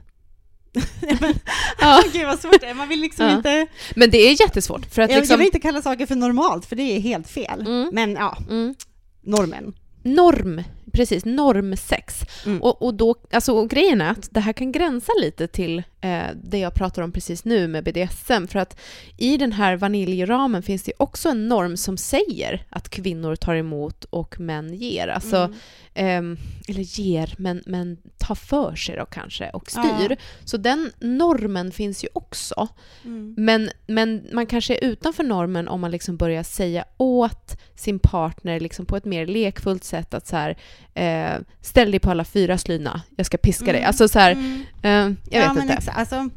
ja. 1.81 2.03
Gud 2.13 2.27
vad 2.27 2.41
svårt 2.41 2.61
det 2.61 2.67
är. 2.67 2.75
Man 2.75 2.89
vill 2.89 3.01
liksom 3.01 3.27
Ja. 3.27 3.37
inte... 3.37 3.67
Men 3.97 4.11
det 4.11 4.19
är 4.19 4.41
jättesvårt. 4.41 4.95
För 4.95 5.03
att 5.03 5.11
Jag, 5.11 5.17
jag 5.17 5.21
liksom, 5.23 5.39
vill 5.39 5.47
inte 5.47 5.61
kalla 5.61 5.83
saker 5.83 6.07
för 6.07 6.15
normalt, 6.17 6.67
för 6.67 6.77
det 6.77 6.83
är 6.83 7.01
helt 7.01 7.29
fel. 7.29 7.61
Mm. 7.61 7.89
Men 7.93 8.13
ja, 8.13 8.37
mm, 8.51 8.75
normen. 9.23 9.73
norm, 10.03 10.63
precis, 10.93 11.25
normsex. 11.25 12.23
Mm. 12.47 12.63
Och, 12.63 12.83
och, 12.83 12.95
då, 12.95 13.15
alltså, 13.33 13.53
och 13.53 13.71
grejen 13.71 14.01
är 14.01 14.11
att 14.11 14.29
det 14.31 14.41
här 14.41 14.53
kan 14.53 14.73
gränsa 14.73 15.13
lite 15.21 15.47
till 15.47 15.83
eh, 16.01 16.23
det 16.45 16.59
jag 16.59 16.75
pratar 16.75 17.03
om 17.03 17.13
precis 17.13 17.45
nu 17.45 17.69
med 17.69 17.85
BDSM. 17.85 18.47
För 18.47 18.59
att 18.59 18.81
i 19.17 19.37
den 19.37 19.53
här 19.53 19.77
vaniljramen 19.77 20.63
finns 20.63 20.83
det 20.83 20.93
också 20.99 21.29
en 21.29 21.49
norm 21.49 21.77
som 21.77 21.97
säger 21.97 22.67
att 22.71 22.89
kvinnor 22.89 23.37
tar 23.37 23.55
emot 23.55 24.05
och 24.05 24.41
män 24.41 24.75
ger. 24.75 25.09
Alltså, 25.09 25.37
Mm. 25.37 25.55
ehm, 25.95 26.37
eller 26.69 27.01
ger, 27.01 27.35
men, 27.39 27.63
men 27.67 27.97
tar 28.19 28.35
för 28.35 28.75
sig 28.75 28.97
då 28.97 29.05
kanske 29.05 29.51
och 29.51 29.71
styr. 29.71 30.11
Ja. 30.11 30.17
Så 30.45 30.57
den 30.57 30.93
normen 31.01 31.73
finns 31.73 32.05
ju 32.05 32.09
också. 32.13 32.69
Mm. 33.05 33.35
Men, 33.39 33.71
men 33.87 34.27
man 34.33 34.47
kanske 34.47 34.75
är 34.75 34.85
utanför 34.85 35.25
normen 35.25 35.69
om 35.69 35.81
man 35.81 35.91
liksom 35.91 36.17
börjar 36.17 36.43
säga 36.43 36.85
åt 36.97 37.57
sin 37.75 37.99
partner 37.99 38.61
liksom 38.61 38.87
på 38.87 38.97
ett 38.97 39.05
mer 39.05 39.27
lekfullt 39.27 39.85
sätt 39.85 40.15
att 40.15 40.27
så 40.27 40.37
här, 40.37 40.59
eh, 40.99 41.41
ställ 41.61 41.91
dig 41.91 42.01
på 42.01 42.11
alla 42.11 42.25
fyra 42.25 42.59
Slyna, 42.59 43.03
jag 43.17 43.27
ska 43.27 43.37
piska 43.39 43.65
dig. 43.65 43.77
Mm. 43.77 43.89
Alltså 43.89 44.09
så 44.09 44.19
här, 44.19 44.33
Mm. 44.33 44.63
eh, 44.83 44.91
jag 45.31 45.45
ja, 45.45 45.53
vet 45.53 45.63
inte. 45.63 45.75
Exa, 45.75 45.91
alltså, 45.93 46.29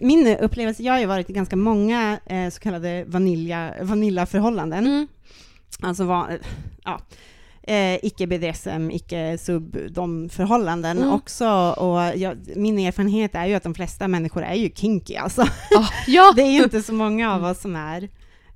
min 0.00 0.36
upplevelse, 0.36 0.82
jag 0.82 0.92
har 0.92 1.00
ju 1.00 1.06
varit 1.06 1.30
i 1.30 1.32
ganska 1.32 1.56
många 1.56 2.18
eh, 2.26 2.50
så 2.50 2.60
kallade 2.60 3.04
vanilja, 3.06 3.74
vanillaförhållanden. 3.82 4.86
Mm. 4.86 5.06
Alltså 5.80 6.04
va, 6.04 6.28
ja, 6.84 7.00
eh, 7.62 8.04
icke 8.04 8.26
BDSM, 8.26 8.90
icke 8.90 9.38
sub, 9.38 9.78
de 9.90 10.28
förhållanden 10.28 10.98
Mm. 10.98 11.12
också. 11.12 11.48
Och 11.70 12.18
jag, 12.18 12.36
min 12.56 12.78
erfarenhet 12.78 13.34
är 13.34 13.46
ju 13.46 13.54
att 13.54 13.62
de 13.62 13.74
flesta 13.74 14.08
människor 14.08 14.42
är 14.42 14.54
ju 14.54 14.70
kinky 14.74 15.16
alltså. 15.16 15.42
Ah, 15.76 15.88
ja! 16.06 16.32
Det 16.36 16.42
är 16.42 16.50
ju 16.52 16.62
inte 16.62 16.82
så 16.82 16.92
många 16.92 17.34
av 17.34 17.44
oss 17.44 17.60
som 17.60 17.76
är 17.76 18.08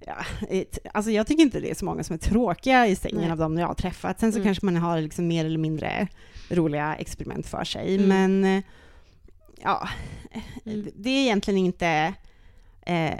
Ja, 0.06 0.24
ett, 0.48 0.78
alltså 0.94 1.10
jag 1.10 1.26
tycker 1.26 1.42
inte 1.42 1.60
det 1.60 1.70
är 1.70 1.74
så 1.74 1.84
många 1.84 2.04
som 2.04 2.14
är 2.14 2.18
tråkiga 2.18 2.86
i 2.86 2.96
sängen 2.96 3.20
Nej. 3.20 3.30
av 3.30 3.38
dem 3.38 3.58
jag 3.58 3.66
har 3.66 3.74
träffat. 3.74 4.20
Sen 4.20 4.32
så 4.32 4.38
Mm. 4.38 4.46
kanske 4.46 4.64
man 4.66 4.76
har 4.76 5.00
liksom 5.00 5.26
mer 5.28 5.44
eller 5.44 5.58
mindre 5.58 6.08
roliga 6.50 6.94
experiment 6.96 7.46
för 7.46 7.64
sig. 7.64 7.94
Mm. 7.94 8.08
Men 8.08 8.56
eh, 8.58 8.62
ja, 9.62 9.88
Mm. 10.64 10.88
det 10.96 11.10
är 11.10 11.22
egentligen 11.22 11.58
inte 11.58 12.14
eh, 12.86 13.14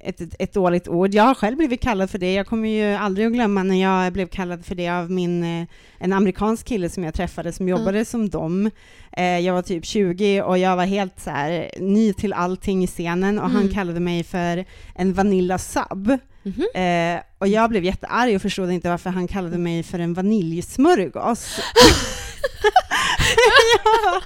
ett, 0.00 0.20
ett 0.38 0.52
dåligt 0.52 0.88
ord. 0.88 1.14
Jag 1.14 1.22
har 1.24 1.34
själv 1.34 1.56
blivit 1.56 1.80
kallad 1.82 2.10
för 2.10 2.18
det. 2.18 2.32
Jag 2.34 2.46
kommer 2.46 2.68
ju 2.68 2.94
aldrig 2.94 3.26
att 3.26 3.32
glömma 3.32 3.62
när 3.62 3.82
jag 3.82 4.12
blev 4.12 4.26
kallad 4.26 4.64
för 4.66 4.74
det 4.74 4.88
av 4.88 5.10
min, 5.10 5.44
eh, 5.60 5.66
en 5.98 6.12
amerikansk 6.12 6.66
kille 6.66 6.88
som 6.90 7.04
jag 7.04 7.14
träffade 7.14 7.52
som 7.52 7.68
jobbade 7.68 8.04
som 8.04 8.28
dem. 8.30 8.70
Eh, 9.12 9.38
jag 9.38 9.54
var 9.54 9.62
typ 9.62 9.84
20 9.86 10.42
och 10.42 10.58
jag 10.58 10.76
var 10.76 10.84
helt 10.84 11.20
så 11.20 11.30
här 11.30 11.70
ny 11.78 12.12
till 12.12 12.32
allting 12.32 12.84
i 12.84 12.86
scenen 12.86 13.38
och 13.38 13.50
han 13.50 13.60
Mm. 13.62 13.74
kallade 13.74 14.00
mig 14.00 14.24
för 14.24 14.64
en 14.94 15.12
vanilla 15.12 15.58
sub. 15.58 16.18
Mhm. 16.42 16.66
Eh, 16.82 17.20
och 17.38 17.48
jag 17.48 17.70
blev 17.70 17.84
jättearg 17.84 18.36
och 18.36 18.42
förstod 18.42 18.70
inte 18.70 18.90
varför 18.90 19.10
han 19.10 19.28
kallade 19.28 19.58
mig 19.58 19.82
för 19.82 19.98
en 19.98 20.14
vaniljsmörgås. 20.14 21.60
bara, 23.84 24.22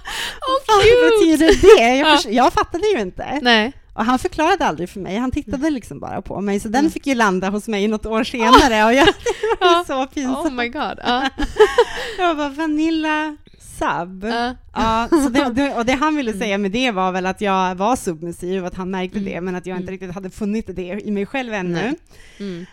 Åh, 0.49 0.61
vad 0.67 1.11
betyder 1.11 1.77
det? 1.77 1.97
Jag, 1.97 2.09
Ja. 2.09 2.21
jag 2.31 2.53
fattade 2.53 2.85
ju 2.95 3.01
inte. 3.01 3.39
Nej. 3.43 3.73
Och 3.95 4.05
han 4.05 4.19
förklarade 4.19 4.67
aldrig 4.67 4.89
för 4.91 5.01
mig, 5.01 5.17
han 5.17 5.31
tittade 5.31 5.71
liksom 5.71 6.01
bara 6.01 6.23
på 6.23 6.41
mig, 6.41 6.61
så 6.61 6.69
den 6.69 6.79
Mm. 6.81 6.93
fick 6.93 7.07
ju 7.07 7.15
landa 7.15 7.51
hos 7.51 7.69
mig 7.69 7.89
något 7.89 8.07
år 8.07 8.25
senare 8.25 8.85
och 8.85 8.95
jag, 8.95 9.07
det 9.61 9.65
var 9.65 9.79
ju 9.79 9.85
så 9.85 10.07
pinsamt. 10.07 10.47
Oh 10.47 10.51
my 10.53 10.69
god. 10.69 10.99
Ja. 11.05 11.29
Jag 12.19 12.37
bara, 12.37 12.49
Vanilla 12.49 13.37
sub. 13.83 14.25
Ja. 14.25 14.55
Ja, 14.75 15.09
så 15.11 15.29
det, 15.29 15.75
och 15.77 15.85
det 15.87 15.93
han 15.93 16.17
ville 16.17 16.33
säga 16.33 16.59
med 16.59 16.71
det 16.71 16.91
var 16.91 17.13
väl 17.13 17.27
att 17.27 17.41
jag 17.41 17.75
var 17.75 17.97
submissiv 17.97 18.61
och 18.63 18.67
att 18.69 18.75
han 18.75 18.91
märkte 18.91 19.19
Mm. 19.19 19.33
det, 19.33 19.41
men 19.41 19.55
att 19.55 19.67
jag 19.67 19.75
inte 19.77 19.83
Mm. 19.83 19.93
riktigt 19.93 20.15
hade 20.15 20.31
funnit 20.31 20.77
det 20.77 21.01
i 21.05 21.11
mig 21.11 21.27
själv 21.27 21.53
ännu. 21.55 21.95
Mm. 22.39 22.67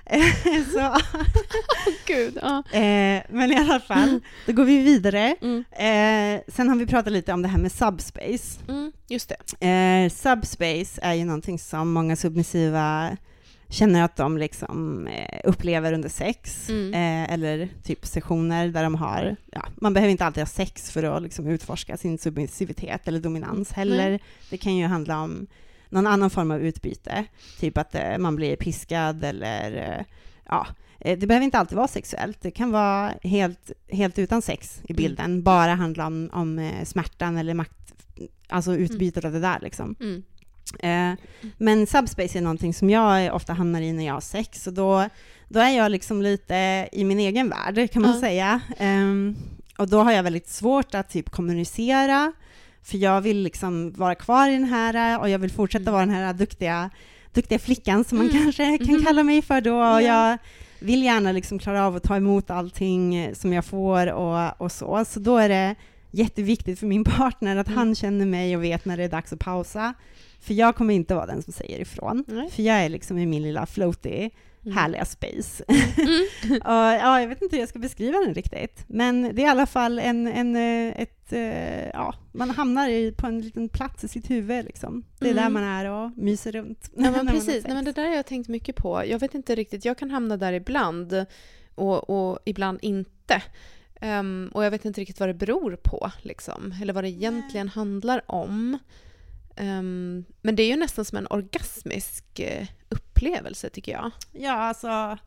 så, 0.73 0.95
Gud. 2.07 2.37
Eh, 2.71 3.23
men 3.29 3.51
i 3.51 3.55
alla 3.55 3.79
fall, 3.79 4.19
då 4.45 4.53
går 4.53 4.63
vi 4.65 4.81
vidare. 4.81 5.35
Mm. 5.41 5.63
Eh, 5.71 6.41
sen 6.47 6.69
har 6.69 6.75
vi 6.75 6.85
pratat 6.85 7.13
lite 7.13 7.33
om 7.33 7.41
det 7.41 7.47
här 7.47 7.59
med 7.59 7.71
subspace. 7.71 8.59
Mm. 8.67 8.91
Just 9.07 9.31
det. 9.59 9.67
Eh, 9.67 10.09
subspace 10.09 10.99
är 11.01 11.13
ju 11.13 11.25
någonting 11.25 11.59
som 11.59 11.91
många 11.91 12.15
submissiva 12.15 13.17
känner 13.69 14.03
att 14.03 14.15
de 14.15 14.37
liksom 14.37 15.07
eh, 15.07 15.39
upplever 15.43 15.93
under 15.93 16.09
sex, 16.09 16.69
Mm. 16.69 16.93
eh, 16.93 17.33
eller 17.33 17.69
typ 17.83 18.05
sessioner 18.05 18.67
där 18.67 18.83
de 18.83 18.95
har, 18.95 19.35
ja, 19.51 19.65
man 19.75 19.93
behöver 19.93 20.11
inte 20.11 20.25
alltid 20.25 20.41
ha 20.41 20.47
sex 20.47 20.91
för 20.91 21.03
att 21.03 21.23
liksom 21.23 21.47
utforska 21.47 21.97
sin 21.97 22.17
submissivitet 22.17 23.07
eller 23.07 23.19
dominans 23.19 23.71
heller. 23.71 24.09
Nej. 24.09 24.19
Det 24.49 24.57
kan 24.57 24.75
ju 24.75 24.85
handla 24.85 25.21
om 25.21 25.47
någon 25.89 26.07
annan 26.07 26.29
form 26.29 26.51
av 26.51 26.61
utbyte, 26.61 27.25
typ 27.59 27.77
att 27.77 27.95
eh, 27.95 28.17
man 28.17 28.35
blir 28.35 28.55
piskad 28.55 29.23
eller 29.23 29.77
eh, 29.99 30.05
ja, 30.45 30.67
det 30.99 31.27
behöver 31.27 31.43
inte 31.45 31.57
alltid 31.59 31.75
vara 31.75 31.87
sexuellt. 31.87 32.41
Det 32.41 32.51
kan 32.51 32.71
vara 32.71 33.13
helt, 33.23 33.71
helt 33.87 34.19
utan 34.19 34.41
sex 34.41 34.81
i 34.87 34.93
bilden, 34.93 35.43
bara 35.43 35.73
handla 35.75 36.07
om, 36.07 36.29
om 36.33 36.71
smärtan 36.85 37.37
eller 37.37 37.53
makt, 37.53 37.93
alltså 38.47 38.75
utbytet 38.75 39.25
av 39.25 39.31
det 39.31 39.39
där 39.39 39.59
liksom. 39.61 39.95
Mm. 40.79 41.11
Eh, 41.11 41.17
men 41.57 41.87
subspace 41.87 42.37
är 42.37 42.41
någonting 42.41 42.73
som 42.73 42.89
jag 42.89 43.35
ofta 43.35 43.53
hamnar 43.53 43.81
i 43.81 43.93
när 43.93 44.05
jag 44.05 44.13
har 44.13 44.21
sex, 44.21 44.67
och 44.67 44.73
då, 44.73 45.05
då 45.47 45.59
är 45.59 45.69
jag 45.77 45.91
liksom 45.91 46.21
lite 46.21 46.89
i 46.91 47.03
min 47.03 47.19
egen 47.19 47.49
värld, 47.49 47.91
kan 47.91 48.01
man 48.01 48.13
Ja. 48.13 48.19
säga. 48.19 48.61
Ehm, 48.77 49.35
och 49.77 49.89
då 49.89 50.03
har 50.03 50.11
jag 50.11 50.23
väldigt 50.23 50.49
svårt 50.49 50.95
att 50.95 51.09
typ 51.09 51.29
kommunicera, 51.29 52.31
för 52.83 52.97
jag 52.97 53.21
vill 53.21 53.41
liksom 53.41 53.91
vara 53.91 54.15
kvar 54.15 54.49
i 54.49 54.53
den 54.53 54.63
här, 54.63 55.19
och 55.19 55.29
jag 55.29 55.39
vill 55.39 55.51
fortsätta 55.51 55.81
Mm. 55.81 55.93
vara 55.93 56.05
den 56.05 56.15
här 56.15 56.33
duktiga, 56.33 56.89
duktiga 57.33 57.59
flickan 57.59 58.03
som 58.03 58.17
man 58.17 58.29
Mm. 58.29 58.41
kanske 58.43 58.77
kan 58.77 58.95
Mhm. 58.95 59.05
kalla 59.05 59.23
mig 59.23 59.41
för 59.41 59.61
då. 59.61 59.75
Och 59.75 60.01
Ja. 60.01 60.29
jag 60.31 60.37
vill 60.79 61.03
gärna 61.03 61.31
liksom 61.31 61.59
klara 61.59 61.85
av 61.85 61.95
att 61.95 62.03
ta 62.03 62.15
emot 62.15 62.49
allting 62.49 63.35
som 63.35 63.53
jag 63.53 63.65
får 63.65 64.07
och, 64.11 64.61
och 64.61 64.71
så. 64.71 65.05
Så 65.05 65.19
då 65.19 65.37
är 65.37 65.49
det 65.49 65.75
jätteviktigt 66.11 66.79
för 66.79 66.87
min 66.87 67.03
partner 67.03 67.55
att 67.57 67.67
Mm. 67.67 67.77
han 67.77 67.95
känner 67.95 68.25
mig 68.25 68.55
och 68.57 68.63
vet 68.63 68.85
när 68.85 68.97
det 68.97 69.03
är 69.03 69.09
dags 69.09 69.33
att 69.33 69.39
pausa. 69.39 69.93
För 70.41 70.53
jag 70.53 70.75
kommer 70.75 70.93
inte 70.93 71.15
vara 71.15 71.25
den 71.25 71.43
som 71.43 71.53
säger 71.53 71.79
ifrån. 71.79 72.23
Nej. 72.27 72.49
För 72.51 72.63
jag 72.63 72.75
är 72.75 72.89
liksom 72.89 73.17
i 73.17 73.25
min 73.25 73.43
lilla 73.43 73.65
floaty, 73.65 74.29
Mm. 74.65 74.77
härliga 74.77 75.05
space. 75.05 75.63
Mm. 75.97 76.27
och, 76.61 77.01
ja, 77.01 77.21
jag 77.21 77.27
vet 77.27 77.41
inte 77.41 77.55
hur 77.55 77.61
jag 77.61 77.69
ska 77.69 77.79
beskriva 77.79 78.19
den 78.19 78.33
riktigt. 78.33 78.83
Men 78.87 79.21
det 79.35 79.41
är 79.41 79.45
i 79.45 79.49
alla 79.49 79.65
fall 79.65 79.99
en, 79.99 80.27
en, 80.27 80.55
eh, 80.55 81.01
ett, 81.01 81.33
eh, 81.33 81.87
ja, 81.89 82.15
man 82.31 82.49
hamnar 82.49 82.89
i, 82.89 83.11
på 83.11 83.27
en 83.27 83.41
liten 83.41 83.69
plats 83.69 84.03
i 84.03 84.07
sitt 84.07 84.29
huvud 84.29 84.65
liksom. 84.65 85.03
Det 85.19 85.29
är 85.29 85.33
där 85.33 85.41
Mm. 85.41 85.53
man 85.53 85.63
är 85.63 85.85
och 85.85 86.11
myser 86.17 86.51
runt. 86.51 86.89
Ja, 86.95 87.11
men 87.11 87.27
precis. 87.33 87.63
Nej, 87.65 87.73
men 87.75 87.85
det 87.85 87.91
där 87.91 88.07
har 88.07 88.15
jag 88.15 88.25
tänkt 88.25 88.47
mycket 88.49 88.75
på. 88.75 89.03
Jag 89.05 89.19
vet 89.19 89.35
inte 89.35 89.55
riktigt, 89.55 89.85
jag 89.85 89.97
kan 89.97 90.11
hamna 90.11 90.37
där 90.37 90.53
ibland 90.53 91.25
och, 91.75 92.09
och 92.09 92.39
ibland 92.45 92.79
inte. 92.81 93.41
Ehm, 94.01 94.49
och 94.53 94.65
jag 94.65 94.71
vet 94.71 94.85
inte 94.85 95.01
riktigt 95.01 95.19
vad 95.19 95.29
det 95.29 95.33
beror 95.33 95.75
på, 95.83 96.11
liksom. 96.21 96.75
eller 96.81 96.93
vad 96.93 97.03
det 97.03 97.09
egentligen 97.09 97.69
handlar 97.69 98.31
om. 98.31 98.77
Ehm, 99.59 100.25
men 100.41 100.55
det 100.55 100.63
är 100.63 100.67
ju 100.67 100.75
nästan 100.75 101.05
som 101.05 101.17
en 101.17 101.27
orgasmisk 101.29 102.39
eh, 102.39 102.67
upplevelse, 102.89 103.69
tycker 103.69 103.91
jag. 103.91 104.11
Ja, 104.31 104.51
alltså, 104.53 105.17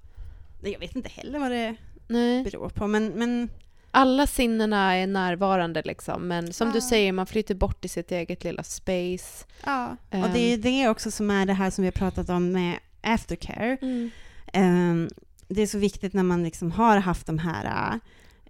jag 0.62 0.78
vet 0.80 0.96
inte 0.96 1.08
heller 1.08 1.38
vad 1.38 1.50
det 1.50 1.74
Nej. 2.08 2.44
beror 2.44 2.68
på, 2.68 2.86
men, 2.86 3.06
men 3.08 3.50
Alla 3.90 4.26
sinnena 4.26 4.96
är 4.96 5.06
närvarande, 5.06 5.82
liksom. 5.84 6.28
men 6.28 6.52
som 6.52 6.68
du 6.70 6.76
Ja. 6.78 6.88
säger, 6.88 7.12
man 7.12 7.26
flyter 7.26 7.54
bort 7.54 7.84
i 7.84 7.88
sitt 7.88 8.12
eget 8.12 8.44
lilla 8.44 8.62
space. 8.62 9.44
ja. 9.64 9.96
Ehm. 10.10 10.22
Och 10.24 10.30
det 10.30 10.52
är 10.52 10.58
det 10.58 10.88
också 10.88 11.10
som 11.10 11.30
är 11.30 11.46
det 11.46 11.52
här 11.52 11.70
som 11.70 11.82
vi 11.82 11.86
har 11.86 11.92
pratat 11.92 12.28
om 12.28 12.52
med 12.52 12.78
aftercare. 13.02 13.76
Mm. 13.82 14.10
Ehm, 14.52 15.08
det 15.48 15.62
är 15.62 15.66
så 15.66 15.78
viktigt 15.78 16.12
när 16.12 16.22
man 16.22 16.42
liksom 16.42 16.70
har 16.72 16.96
haft 16.96 17.26
de 17.26 17.38
här 17.38 18.00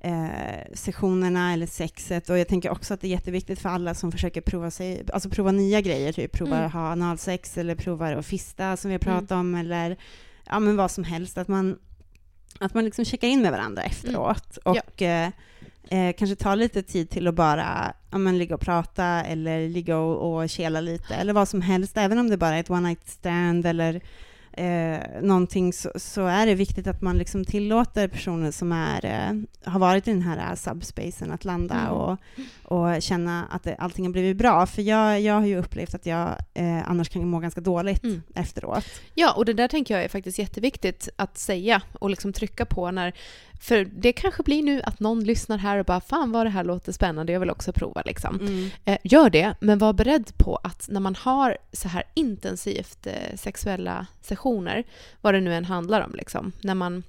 eh, 0.04 0.74
sessionerna 0.74 1.52
eller 1.52 1.66
sexet 1.66 2.30
och 2.30 2.38
jag 2.38 2.48
tänker 2.48 2.70
också 2.70 2.94
att 2.94 3.00
det 3.00 3.06
är 3.06 3.10
jätteviktigt 3.10 3.58
för 3.60 3.68
alla 3.68 3.94
som 3.94 4.12
försöker 4.12 4.40
prova 4.40 4.70
sig, 4.70 5.04
alltså 5.12 5.28
prova 5.28 5.52
nya 5.52 5.80
grejer, 5.80 6.12
typ 6.12 6.32
prova 6.32 6.54
Mm. 6.56 6.66
att 6.66 6.72
ha 6.72 6.92
analsex 6.92 7.58
eller 7.58 7.74
prova 7.74 8.18
att 8.18 8.26
fista 8.26 8.76
som 8.76 8.88
vi 8.88 8.94
har 8.94 8.98
pratat 8.98 9.30
om 9.30 9.54
eller 9.54 9.96
ja 10.46 10.58
men 10.58 10.76
vad 10.76 10.90
som 10.90 11.04
helst, 11.04 11.38
att 11.38 11.48
man, 11.48 11.78
att 12.60 12.74
man 12.74 12.84
liksom 12.84 13.04
checkar 13.04 13.28
in 13.28 13.42
med 13.42 13.52
varandra 13.52 13.82
efteråt 13.82 14.58
Mm. 14.64 14.76
Ja. 14.76 14.82
och 14.86 15.02
eh, 15.02 15.30
eh, 15.90 16.12
kanske 16.18 16.36
tar 16.36 16.56
lite 16.56 16.82
tid 16.82 17.10
till 17.10 17.28
att 17.28 17.34
bara 17.34 17.92
ja, 18.10 18.18
men, 18.18 18.38
ligga 18.38 18.54
och 18.54 18.60
prata 18.60 19.04
eller 19.04 19.68
ligga 19.68 19.96
och, 19.98 20.34
och 20.42 20.50
kela 20.50 20.80
lite 20.80 21.14
eller 21.14 21.32
vad 21.32 21.48
som 21.48 21.60
helst, 21.62 21.96
även 21.96 22.18
om 22.18 22.30
det 22.30 22.36
bara 22.36 22.56
är 22.56 22.60
ett 22.60 22.70
one 22.70 22.88
night 22.88 23.08
stand 23.08 23.66
eller 23.66 24.00
eh, 24.52 25.22
någonting 25.22 25.72
så, 25.72 25.90
så 25.96 26.26
är 26.26 26.46
det 26.46 26.54
viktigt 26.54 26.86
att 26.86 27.00
man 27.02 27.18
liksom 27.18 27.44
tillåter 27.44 28.08
personer 28.08 28.50
som 28.50 28.72
är, 28.72 29.04
eh, 29.04 29.70
har 29.72 29.80
varit 29.80 30.08
i 30.08 30.12
den 30.12 30.22
här 30.22 30.50
eh, 30.50 30.54
subspacen 30.54 31.30
att 31.32 31.44
landa 31.44 31.74
Mm. 31.74 31.92
och, 31.92 32.18
och 32.72 33.02
känna 33.02 33.46
att 33.50 33.62
det, 33.62 33.74
allting 33.78 34.04
har 34.04 34.12
blivit 34.12 34.36
bra. 34.36 34.66
För 34.66 34.82
jag, 34.82 35.20
jag 35.20 35.34
har 35.34 35.46
ju 35.46 35.58
upplevt 35.58 35.94
att 35.94 36.06
jag 36.06 36.36
eh, 36.54 36.90
annars 36.90 37.08
kan 37.08 37.28
må 37.28 37.38
ganska 37.38 37.60
dåligt 37.60 38.04
Mm. 38.04 38.22
efteråt. 38.34 38.84
Ja, 39.14 39.32
och 39.32 39.44
det 39.44 39.52
där 39.52 39.68
tänker 39.68 39.94
jag 39.94 40.04
är 40.04 40.08
faktiskt 40.08 40.38
jätteviktigt 40.38 41.08
att 41.16 41.38
säga 41.38 41.82
och 41.92 42.10
liksom 42.10 42.32
trycka 42.32 42.64
på 42.64 42.90
när... 42.90 43.12
För 43.60 43.84
det 43.84 44.12
kanske 44.12 44.42
blir 44.42 44.62
nu 44.62 44.82
att 44.82 45.00
någon 45.00 45.24
lyssnar 45.24 45.58
här 45.58 45.78
och 45.78 45.84
bara 45.84 46.00
“Fan 46.00 46.32
vad 46.32 46.46
det 46.46 46.50
här 46.50 46.64
låter 46.64 46.92
spännande, 46.92 47.32
jag 47.32 47.40
vill 47.40 47.50
också 47.50 47.72
prova” 47.72 48.02
liksom. 48.04 48.40
Mm. 48.40 48.70
Eh, 48.84 48.98
gör 49.04 49.30
det, 49.30 49.54
men 49.60 49.78
var 49.78 49.92
beredd 49.92 50.32
på 50.36 50.56
att 50.62 50.88
när 50.90 51.00
man 51.00 51.14
har 51.14 51.58
så 51.72 51.88
här 51.88 52.02
intensivt 52.14 53.06
eh, 53.06 53.36
sexuella 53.36 54.06
sessioner, 54.20 54.84
vad 55.20 55.34
det 55.34 55.40
nu 55.40 55.54
än 55.54 55.64
handlar 55.64 56.00
om, 56.00 56.14
liksom, 56.14 56.52
när 56.62 56.74
man 56.74 57.02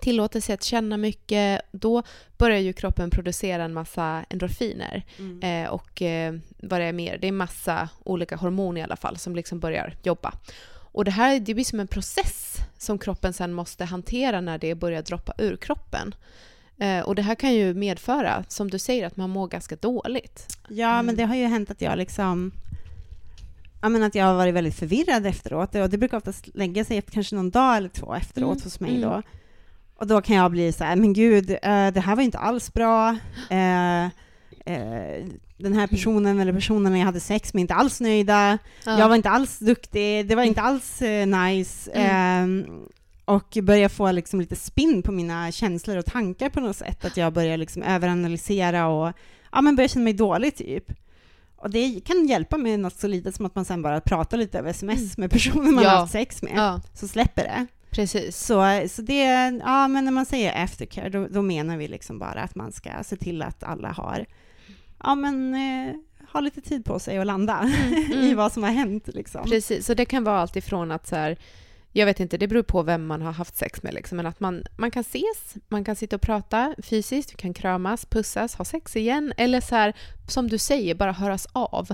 tillåter 0.00 0.40
sig 0.40 0.54
att 0.54 0.62
känna 0.62 0.96
mycket, 0.96 1.60
då 1.72 2.02
börjar 2.38 2.58
ju 2.58 2.72
kroppen 2.72 3.10
producera 3.10 3.64
en 3.64 3.72
massa 3.72 4.24
endorfiner. 4.30 5.02
Mm. 5.18 5.64
Eh, 5.64 5.70
och 5.70 6.02
eh, 6.02 6.34
vad 6.62 6.80
det 6.80 6.84
är 6.84 6.92
mer, 6.92 7.18
det 7.18 7.28
är 7.28 7.32
massa 7.32 7.88
olika 8.04 8.36
hormoner 8.36 8.80
i 8.80 8.84
alla 8.84 8.96
fall 8.96 9.16
som 9.16 9.36
liksom 9.36 9.60
börjar 9.60 9.94
jobba. 10.02 10.34
Och 10.92 11.04
det 11.04 11.10
här 11.10 11.40
det 11.40 11.54
blir 11.54 11.64
som 11.64 11.80
en 11.80 11.88
process 11.88 12.56
som 12.78 12.98
kroppen 12.98 13.32
sen 13.32 13.52
måste 13.52 13.84
hantera 13.84 14.40
när 14.40 14.58
det 14.58 14.74
börjar 14.74 15.02
droppa 15.02 15.34
ur 15.38 15.56
kroppen. 15.56 16.14
Eh, 16.78 17.00
och 17.00 17.14
det 17.14 17.22
här 17.22 17.34
kan 17.34 17.54
ju 17.54 17.74
medföra, 17.74 18.44
som 18.48 18.70
du 18.70 18.78
säger, 18.78 19.06
att 19.06 19.16
man 19.16 19.30
mår 19.30 19.46
ganska 19.48 19.76
dåligt. 19.76 20.58
Ja, 20.68 20.92
Mm. 20.92 21.06
men 21.06 21.16
det 21.16 21.24
har 21.24 21.34
ju 21.36 21.44
hänt 21.46 21.70
att 21.70 21.80
jag 21.80 21.98
liksom 21.98 22.52
Ja, 23.80 23.88
men 23.88 24.02
att 24.02 24.14
jag 24.14 24.24
har 24.24 24.34
varit 24.34 24.54
väldigt 24.54 24.74
förvirrad 24.74 25.26
efteråt 25.26 25.74
och 25.74 25.90
det 25.90 25.98
brukar 25.98 26.16
oftast 26.16 26.48
lägga 26.54 26.84
sig 26.84 26.98
efter 26.98 27.12
kanske 27.12 27.36
någon 27.36 27.50
dag 27.50 27.76
eller 27.76 27.88
två 27.88 28.14
efteråt 28.14 28.56
Mm, 28.56 28.64
hos 28.64 28.80
mig 28.80 28.90
mm. 28.96 29.02
då. 29.10 29.22
Och 29.98 30.06
då 30.06 30.20
kan 30.20 30.36
jag 30.36 30.50
bli 30.50 30.72
så 30.72 30.84
här, 30.84 30.96
men 30.96 31.12
gud, 31.12 31.50
eh, 31.50 31.56
det 31.92 32.00
här 32.00 32.16
var 32.16 32.22
inte 32.22 32.38
alls 32.38 32.72
bra. 32.72 33.16
Eh, 33.50 34.04
eh, 34.04 35.26
den 35.56 35.72
här 35.72 35.86
personen 35.86 36.40
eller 36.40 36.52
personerna 36.52 36.98
jag 36.98 37.04
hade 37.06 37.20
sex 37.20 37.54
med 37.54 37.60
är 37.60 37.62
inte 37.62 37.74
alls 37.74 38.00
nöjda. 38.00 38.58
Jag 38.84 39.08
var 39.08 39.16
inte 39.16 39.30
alls 39.30 39.58
duktig, 39.58 40.28
det 40.28 40.34
var 40.34 40.42
inte 40.42 40.60
alls 40.60 41.00
nice. 41.26 41.90
Mm. 41.90 42.64
Eh, 42.64 42.74
och 43.24 43.58
börjar 43.62 43.88
få 43.88 44.12
liksom 44.12 44.40
lite 44.40 44.56
spinn 44.56 45.02
på 45.02 45.12
mina 45.12 45.52
känslor 45.52 45.96
och 45.96 46.06
tankar 46.06 46.48
på 46.48 46.60
något 46.60 46.76
sätt. 46.76 47.04
Att 47.04 47.16
jag 47.16 47.32
börjar 47.32 47.56
liksom 47.56 47.82
överanalysera 47.82 48.86
och 48.86 49.12
ja, 49.52 49.60
men 49.60 49.76
börjar 49.76 49.88
känna 49.88 50.04
mig 50.04 50.12
dålig 50.12 50.56
typ. 50.56 50.84
Och 51.56 51.70
det 51.70 52.00
kan 52.04 52.26
hjälpa 52.26 52.56
med 52.58 52.80
något 52.80 52.98
så 53.00 53.06
litet 53.06 53.34
som 53.34 53.46
att 53.46 53.54
man 53.54 53.64
sen 53.64 53.82
bara 53.82 54.00
pratar 54.00 54.36
lite 54.38 54.58
över 54.58 54.70
sms 54.70 54.98
Mm. 55.00 55.10
med 55.16 55.30
personer 55.30 55.72
man 55.72 55.84
Ja. 55.84 55.90
har 55.90 55.96
haft 55.98 56.12
sex 56.12 56.42
med. 56.42 56.52
Ja, 56.56 56.80
Så 56.94 57.08
släpper 57.08 57.42
det. 57.42 57.66
Precis. 57.90 58.36
Så, 58.36 58.86
så 58.88 59.02
det, 59.02 59.24
ja 59.64 59.88
men 59.88 60.04
när 60.04 60.12
man 60.12 60.26
säger 60.26 60.64
aftercare, 60.64 61.08
då, 61.08 61.26
då 61.28 61.42
menar 61.42 61.76
vi 61.76 61.88
liksom 61.88 62.18
bara 62.18 62.40
att 62.42 62.54
man 62.54 62.72
ska 62.72 62.90
se 63.04 63.16
till 63.16 63.42
att 63.42 63.64
alla 63.64 63.88
har, 63.88 64.26
ja 65.04 65.14
men, 65.14 65.54
eh, 65.54 65.94
har 66.28 66.40
lite 66.40 66.60
tid 66.60 66.84
på 66.84 66.98
sig 66.98 67.18
att 67.18 67.26
landa 67.26 67.70
i 68.10 68.14
mm. 68.14 68.36
vad 68.36 68.52
som 68.52 68.62
har 68.62 68.70
hänt 68.70 69.08
liksom. 69.08 69.44
Precis, 69.44 69.86
så 69.86 69.94
det 69.94 70.04
kan 70.04 70.24
vara 70.24 70.38
allt 70.38 70.56
ifrån 70.56 70.90
att 70.90 71.06
så 71.06 71.16
här, 71.16 71.38
jag 71.92 72.06
vet 72.06 72.20
inte, 72.20 72.36
det 72.36 72.48
beror 72.48 72.62
på 72.62 72.82
vem 72.82 73.06
man 73.06 73.22
har 73.22 73.32
haft 73.32 73.56
sex 73.56 73.82
med, 73.82 73.94
liksom, 73.94 74.16
men 74.16 74.26
att 74.26 74.40
man, 74.40 74.64
man 74.76 74.90
kan 74.90 75.00
ses, 75.00 75.54
man 75.68 75.84
kan 75.84 75.96
sitta 75.96 76.16
och 76.16 76.22
prata 76.22 76.74
fysiskt, 76.82 77.32
vi 77.32 77.36
kan 77.36 77.54
kramas, 77.54 78.06
pussas, 78.06 78.54
ha 78.54 78.64
sex 78.64 78.96
igen, 78.96 79.32
eller 79.36 79.60
så 79.60 79.74
här, 79.74 79.96
som 80.28 80.48
du 80.48 80.58
säger, 80.58 80.94
bara 80.94 81.12
höras 81.12 81.46
av. 81.52 81.88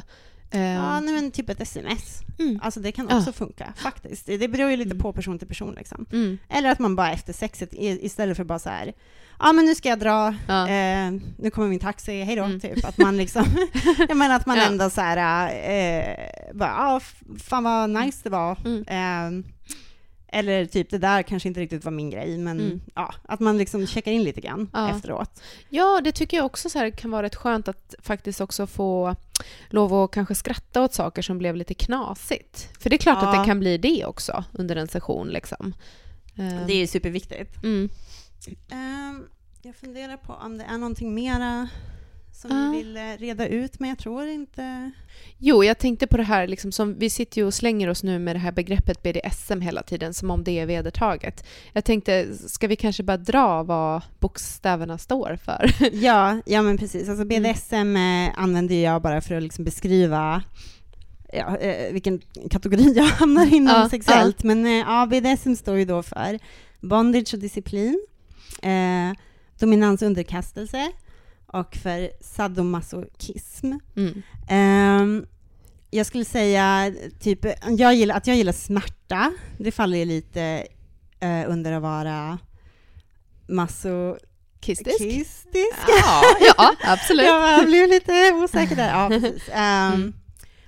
Ja, 0.55 0.97
Ehm, 0.99 1.05
nej, 1.05 1.15
men 1.15 1.31
typ 1.31 1.51
ett 1.51 1.61
sms. 1.61 2.21
mm, 2.39 2.61
Alltså 2.63 2.81
det 2.81 2.93
kan 2.93 3.07
Ja. 3.11 3.19
också 3.19 3.33
funka, 3.33 3.73
faktiskt. 3.77 4.27
Det, 4.27 4.49
beror 4.49 4.71
ju 4.71 4.77
lite 4.77 4.91
Mm. 4.91 5.03
på 5.03 5.13
person 5.13 5.39
till 5.39 5.49
person 5.49 5.75
liksom. 5.75 6.07
mm, 6.13 6.39
Eller 6.49 6.71
att 6.71 6.79
man 6.79 6.97
bara 6.97 7.13
efter 7.13 7.33
sexet, 7.33 7.69
istället 7.73 8.37
för 8.37 8.45
bara 8.45 8.59
så 8.59 8.69
här, 8.71 8.93
ja 9.39 9.53
men 9.53 9.65
nu 9.65 9.75
ska 9.75 9.89
jag 9.89 9.99
dra, 9.99 10.35
ja, 10.49 10.69
eh, 10.69 11.11
nu 11.39 11.51
kommer 11.53 11.69
min 11.69 11.79
taxi, 11.79 12.23
hej 12.23 12.37
då, 12.37 12.45
Mm. 12.45 12.61
typ. 12.61 12.85
Att 12.85 12.99
man 12.99 13.17
liksom, 13.17 13.45
jag 14.09 14.17
menar 14.17 14.37
att 14.37 14.47
man 14.47 14.57
Ja. 14.57 14.65
ändå 14.67 14.91
så 14.91 15.01
här, 15.01 15.47
eh, 15.49 16.17
bara, 16.55 16.69
ja, 16.71 16.97
f- 17.03 17.23
fan 17.45 17.65
vad 17.65 17.91
nice 17.91 18.21
det 18.23 18.31
var. 18.31 18.53
Eh, 18.87 19.31
eller 20.35 20.67
typ, 20.67 20.91
det 20.91 20.99
där 20.99 21.23
kanske 21.23 21.49
inte 21.49 21.61
riktigt 21.61 21.85
var 21.85 21.93
min 21.93 22.11
grej, 22.11 22.39
men 22.39 22.61
Mm. 22.61 22.81
ja, 22.95 23.15
att 23.29 23.41
man 23.41 23.59
liksom 23.59 23.87
checkar 23.87 24.13
in 24.13 24.23
lite 24.25 24.41
grann 24.41 24.71
Ja. 24.73 24.91
efteråt. 24.97 25.43
ja, 25.69 26.01
det 26.05 26.13
tycker 26.13 26.37
jag 26.37 26.47
också 26.47 26.71
så 26.71 26.79
här, 26.79 26.91
kan 26.91 27.11
vara 27.11 27.23
rätt 27.23 27.35
skönt 27.35 27.69
att 27.69 27.95
faktiskt 28.03 28.41
också 28.41 28.67
få 28.67 29.17
lov 29.69 29.95
att 29.95 30.11
kanske 30.11 30.35
skratta 30.35 30.83
åt 30.83 30.95
saker 30.95 31.23
som 31.23 31.39
blev 31.39 31.57
lite 31.57 31.75
knasigt. 31.75 32.69
För 32.81 32.91
det 32.91 32.97
är 32.97 32.99
klart 32.99 33.23
att 33.23 33.35
Ja. 33.35 33.41
det 33.41 33.47
kan 33.47 33.61
bli 33.61 33.79
det 33.79 34.05
också 34.05 34.45
under 34.53 34.77
en 34.77 34.89
session. 34.89 35.29
Liksom. 35.29 35.75
Ehm, 36.37 36.67
Det 36.67 36.73
är 36.83 36.87
superviktigt. 36.87 37.65
mm. 37.65 37.89
Ehm, 38.71 39.25
jag 39.63 39.77
funderar 39.77 40.17
på 40.17 40.33
om 40.33 40.59
det 40.59 40.65
är 40.65 40.79
någonting 40.79 41.15
mera 41.15 41.69
som 42.35 42.51
Ja. 42.51 42.71
vi 42.71 42.79
vill 42.79 42.97
eh, 42.97 43.03
reda 43.19 43.49
ut, 43.49 43.81
men 43.81 43.89
jag 43.89 43.99
tror 43.99 44.27
inte... 44.27 44.91
Jo, 45.39 45.65
jag 45.65 45.79
tänkte 45.79 46.07
på 46.07 46.17
det 46.17 46.23
här, 46.23 46.47
liksom, 46.47 46.73
som, 46.73 46.99
vi 46.99 47.11
sitter 47.11 47.41
ju 47.41 47.47
och 47.47 47.55
slänger 47.55 47.89
oss 47.89 48.03
nu 48.03 48.19
med 48.19 48.37
det 48.37 48.41
här 48.41 48.53
begreppet 48.53 49.03
BDSM 49.03 49.61
hela 49.61 49.83
tiden, 49.83 50.15
som 50.15 50.31
om 50.31 50.45
det 50.45 50.59
är 50.59 50.67
vedertaget. 50.67 51.45
Jag 51.73 51.85
tänkte, 51.85 52.29
ska 52.49 52.67
vi 52.67 52.77
kanske 52.77 53.03
bara 53.03 53.17
dra 53.17 53.63
vad 53.63 54.03
bokstäverna 54.21 54.99
står 54.99 55.39
för? 55.45 55.71
Ja, 55.93 56.41
ja 56.47 56.63
men 56.63 56.79
precis. 56.79 57.09
Alltså 57.09 57.25
Mm. 57.25 57.43
BDSM 57.43 57.97
eh, 57.97 58.43
använder 58.43 58.75
jag 58.75 59.03
bara 59.03 59.21
för 59.21 59.35
att 59.35 59.43
liksom 59.43 59.65
beskriva 59.65 60.43
ja, 61.33 61.57
eh, 61.57 61.93
vilken 61.93 62.21
kategori 62.51 62.93
jag 62.97 63.05
hamnar 63.05 63.55
inom 63.55 63.75
Ja, 63.77 63.89
sexuellt. 63.89 64.43
Men 64.43 64.67
eh, 64.67 64.73
ja, 64.73 65.07
BDSM 65.07 65.55
står 65.55 65.77
ju 65.77 65.85
då 65.85 66.03
för 66.03 66.39
bondage 66.81 67.35
och 67.35 67.41
disciplin, 67.41 68.07
eh, 68.63 69.17
dominans 69.59 70.03
och 70.03 70.07
underkastelse 70.07 70.93
och 71.55 71.77
för 71.77 72.11
sadomasochism. 72.21 73.73
Mm. 73.97 74.23
Ehm, 74.49 75.27
jag 75.91 76.07
skulle 76.07 76.25
säga 76.25 76.93
typ, 77.21 77.47
jag 77.79 77.95
gillar, 77.95 78.17
att 78.17 78.27
jag 78.27 78.37
gillar 78.37 78.53
smärta, 78.53 79.33
det 79.59 79.73
faller 79.73 79.99
ju 79.99 80.05
lite 80.05 80.67
eh, 81.21 81.45
under 81.51 81.73
att 81.73 81.83
vara 81.83 82.39
masochistisk. 83.49 84.99
Kistisk? 84.99 85.77
Ja, 85.89 86.23
ja, 86.57 86.75
absolut. 86.85 87.27
Jag 87.27 87.67
blev 87.67 87.89
lite 87.89 88.33
osäker 88.33 88.77
där. 88.77 88.89
Ja, 88.89 89.09
precis. 89.21 89.49
Ehm, 89.53 89.93
Mm. 89.95 90.13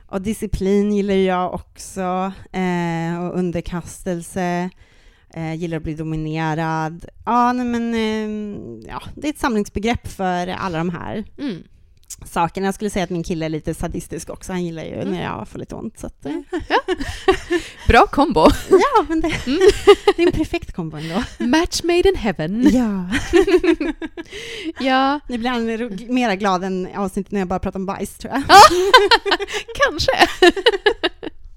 Och 0.09 0.22
disciplin 0.22 0.92
gillar 0.92 1.14
jag 1.14 1.55
också, 1.55 2.33
eh, 2.53 3.25
och 3.25 3.38
underkastelse. 3.38 4.70
Eh, 5.35 5.55
gillar 5.55 5.77
att 5.77 5.83
bli 5.83 5.95
dominerad. 5.95 7.05
Ja, 7.25 7.53
nej, 7.53 7.67
men 7.67 7.95
ehm, 7.95 8.81
ja, 8.89 9.03
det 9.15 9.29
är 9.29 9.33
ett 9.33 9.39
samlingsbegrepp 9.39 10.09
för 10.09 10.47
alla 10.49 10.79
de 10.79 10.91
här 10.91 11.25
Mm. 11.39 11.62
sakerna. 12.25 12.67
Jag 12.67 12.75
skulle 12.75 12.91
säga 12.91 13.05
att 13.05 13.11
min 13.11 13.23
kille 13.23 13.45
är 13.45 13.49
lite 13.49 13.75
sadistisk 13.75 14.31
också. 14.31 14.53
Han 14.53 14.65
gillar 14.65 14.83
ju 14.85 14.95
Mm. 14.95 15.09
när 15.15 15.23
jag 15.23 15.49
får 15.49 15.59
lite 15.59 15.75
ont. 15.75 15.99
Så 15.99 16.07
att, 16.07 16.27
eh, 16.27 16.33
Mm. 16.33 16.45
Bra 17.89 18.07
kombo. 18.07 18.41
ja, 18.71 19.05
men 19.09 19.21
det, 19.21 19.33
Mm. 19.47 19.59
det 20.17 20.23
är 20.23 20.27
en 20.27 20.33
perfekt 20.33 20.73
kombo 20.73 20.97
ändå. 20.97 21.23
Match 21.39 21.83
made 21.83 22.09
in 22.09 22.17
heaven. 22.17 22.71
Ja. 22.73 23.11
Ja, 24.81 25.21
Nu 25.29 25.39
blir 25.39 25.51
han 25.51 25.91
mera 26.15 26.37
glad 26.37 26.65
än 26.65 26.89
avsnittet 26.97 27.33
när 27.33 27.41
jag 27.41 27.49
bara 27.49 27.59
pratar 27.59 27.79
om 27.81 27.87
bajs, 27.87 28.19
tror 28.19 28.33
jag. 28.35 28.43
kanske. 29.89 30.12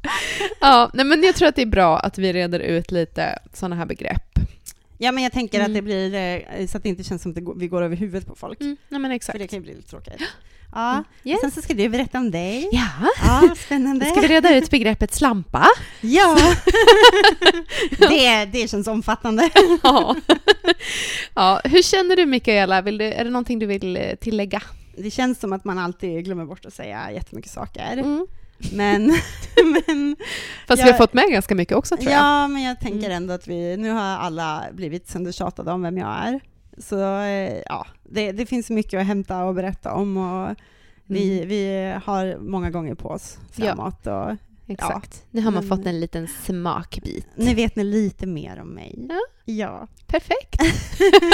ja, 0.62 0.90
nej, 0.94 1.06
men 1.06 1.24
jag 1.24 1.36
tror 1.36 1.48
att 1.48 1.56
det 1.56 1.62
är 1.62 1.66
bra 1.66 2.00
att 2.00 2.18
vi 2.18 2.34
reder 2.34 2.60
ut 2.60 2.92
lite 2.92 3.40
sådana 3.54 3.76
här 3.76 3.86
begrepp. 3.86 4.24
Ja, 4.98 5.12
men 5.12 5.24
jag 5.24 5.32
tänker 5.34 5.60
att 5.60 5.66
Mm. 5.68 5.74
det 5.74 5.82
blir, 5.82 6.14
eh, 6.16 6.68
så 6.68 6.78
att 6.78 6.84
det 6.84 6.90
inte 6.90 7.04
känns 7.04 7.22
som 7.22 7.32
att 7.32 7.38
vi 7.62 7.68
går 7.68 7.82
över 7.82 7.96
huvudet 7.96 8.28
på 8.28 8.36
folk. 8.36 8.62
Mm, 8.62 8.78
nej, 8.90 9.00
men 9.02 9.12
För 9.12 9.16
exakt. 9.16 9.40
det 9.40 9.48
kan 9.48 9.60
ju 9.60 9.64
bli 9.64 9.74
lite 9.76 9.90
tråkigt. 9.90 10.22
Ja, 10.76 11.04
Yes. 11.24 11.42
sen 11.42 11.52
så 11.52 11.62
ska 11.62 11.74
du 11.74 11.90
berätta 11.90 12.18
om 12.18 12.32
dig. 12.32 12.70
Ja, 12.72 12.88
Ja, 13.26 13.56
spännande. 13.58 14.06
ska 14.06 14.22
vi 14.22 14.28
reda 14.28 14.56
ut 14.56 14.70
begreppet 14.70 15.14
slampa? 15.14 15.68
Ja! 16.02 16.38
det, 17.98 18.46
det 18.46 18.70
känns 18.70 18.88
omfattande. 18.88 19.50
Ja. 19.84 20.16
ja. 21.36 21.62
Hur 21.64 21.82
känner 21.82 22.16
du 22.16 22.26
Mikaela? 22.26 22.82
Vill 22.82 22.98
du, 22.98 23.06
är 23.06 23.24
det 23.24 23.30
någonting 23.30 23.60
du 23.60 23.66
vill 23.66 23.98
eh, 23.98 24.16
tillägga? 24.16 24.62
Det 24.98 25.12
känns 25.12 25.40
som 25.40 25.54
att 25.54 25.66
man 25.66 25.78
alltid 25.80 26.26
glömmer 26.26 26.46
bort 26.46 26.66
att 26.66 26.74
säga 26.74 27.12
jättemycket 27.12 27.52
saker. 27.52 27.92
Mm. 27.98 28.28
Men, 28.74 29.06
men, 29.88 30.16
Fast 30.68 30.80
Jag- 30.80 30.86
vi 30.86 30.92
har 30.92 30.98
fått 30.98 31.14
med 31.14 31.26
ganska 31.32 31.56
mycket 31.56 31.78
också 31.78 31.98
tror 31.98 32.12
jag. 32.12 32.20
ja, 32.22 32.48
men 32.48 32.62
jag 32.64 32.80
tänker 32.80 33.06
Mm. 33.06 33.12
ändå 33.12 33.34
att 33.34 33.48
vi, 33.48 33.78
nu 33.78 33.90
har 33.90 34.02
alla 34.02 34.64
blivit 34.74 35.10
söndertjatade 35.10 35.72
om 35.72 35.82
vem 35.82 35.98
jag 35.98 36.10
är. 36.28 36.40
Så 36.78 37.20
eh, 37.20 37.62
ja, 37.66 37.88
det, 38.04 38.32
det 38.32 38.46
finns 38.46 38.70
mycket 38.70 39.00
att 39.00 39.06
hämta 39.08 39.44
och 39.44 39.56
berätta 39.56 39.94
om 39.94 40.18
och 40.18 40.56
vi, 41.06 41.38
Mm. 41.38 41.48
vi 41.50 41.94
har 42.06 42.38
många 42.40 42.70
gånger 42.70 42.96
på 42.96 43.10
oss 43.10 43.38
Ja. 43.56 43.66
framåt. 43.66 44.08
Och 44.08 44.36
Exakt. 44.68 45.24
Nu 45.32 45.42
har 45.42 45.52
man 45.52 45.68
men- 45.68 45.78
fått 45.78 45.86
en 45.86 46.00
liten 46.00 46.28
smakbit. 46.28 47.28
nu 47.36 47.54
vet 47.56 47.76
ni 47.76 47.84
lite 47.84 48.28
mer 48.28 48.60
om 48.62 48.68
mig. 48.70 48.96
Ja. 49.10 49.20
Ja. 49.46 49.88
Perfekt. 50.08 50.62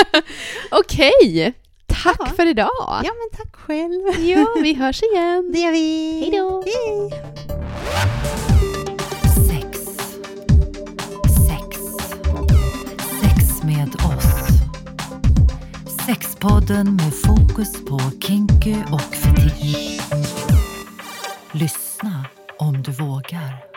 Okej. 0.71 1.53
Tack 1.87 2.17
ja. 2.19 2.25
för 2.25 2.45
idag! 2.45 3.01
Ja, 3.03 3.11
men 3.13 3.37
tack 3.37 3.55
själv! 3.55 4.25
Ja, 4.29 4.47
vi 4.61 4.73
hörs 4.73 5.03
igen! 5.03 5.49
Det 5.53 5.59
gör 5.59 5.71
vi! 5.71 6.19
Hej 6.19 6.31
då! 6.39 6.63
Sex. 9.47 9.79
Sex. 11.47 11.77
Sex 13.21 13.63
med 13.63 13.95
oss. 13.95 14.47
Sexpodden 16.05 16.95
med 16.95 17.13
fokus 17.13 17.85
på 17.85 17.99
kinky 18.27 18.75
och 18.91 19.15
fetisch. 19.15 20.01
Lyssna 21.51 22.25
om 22.59 22.81
du 22.81 22.91
vågar. 22.91 23.74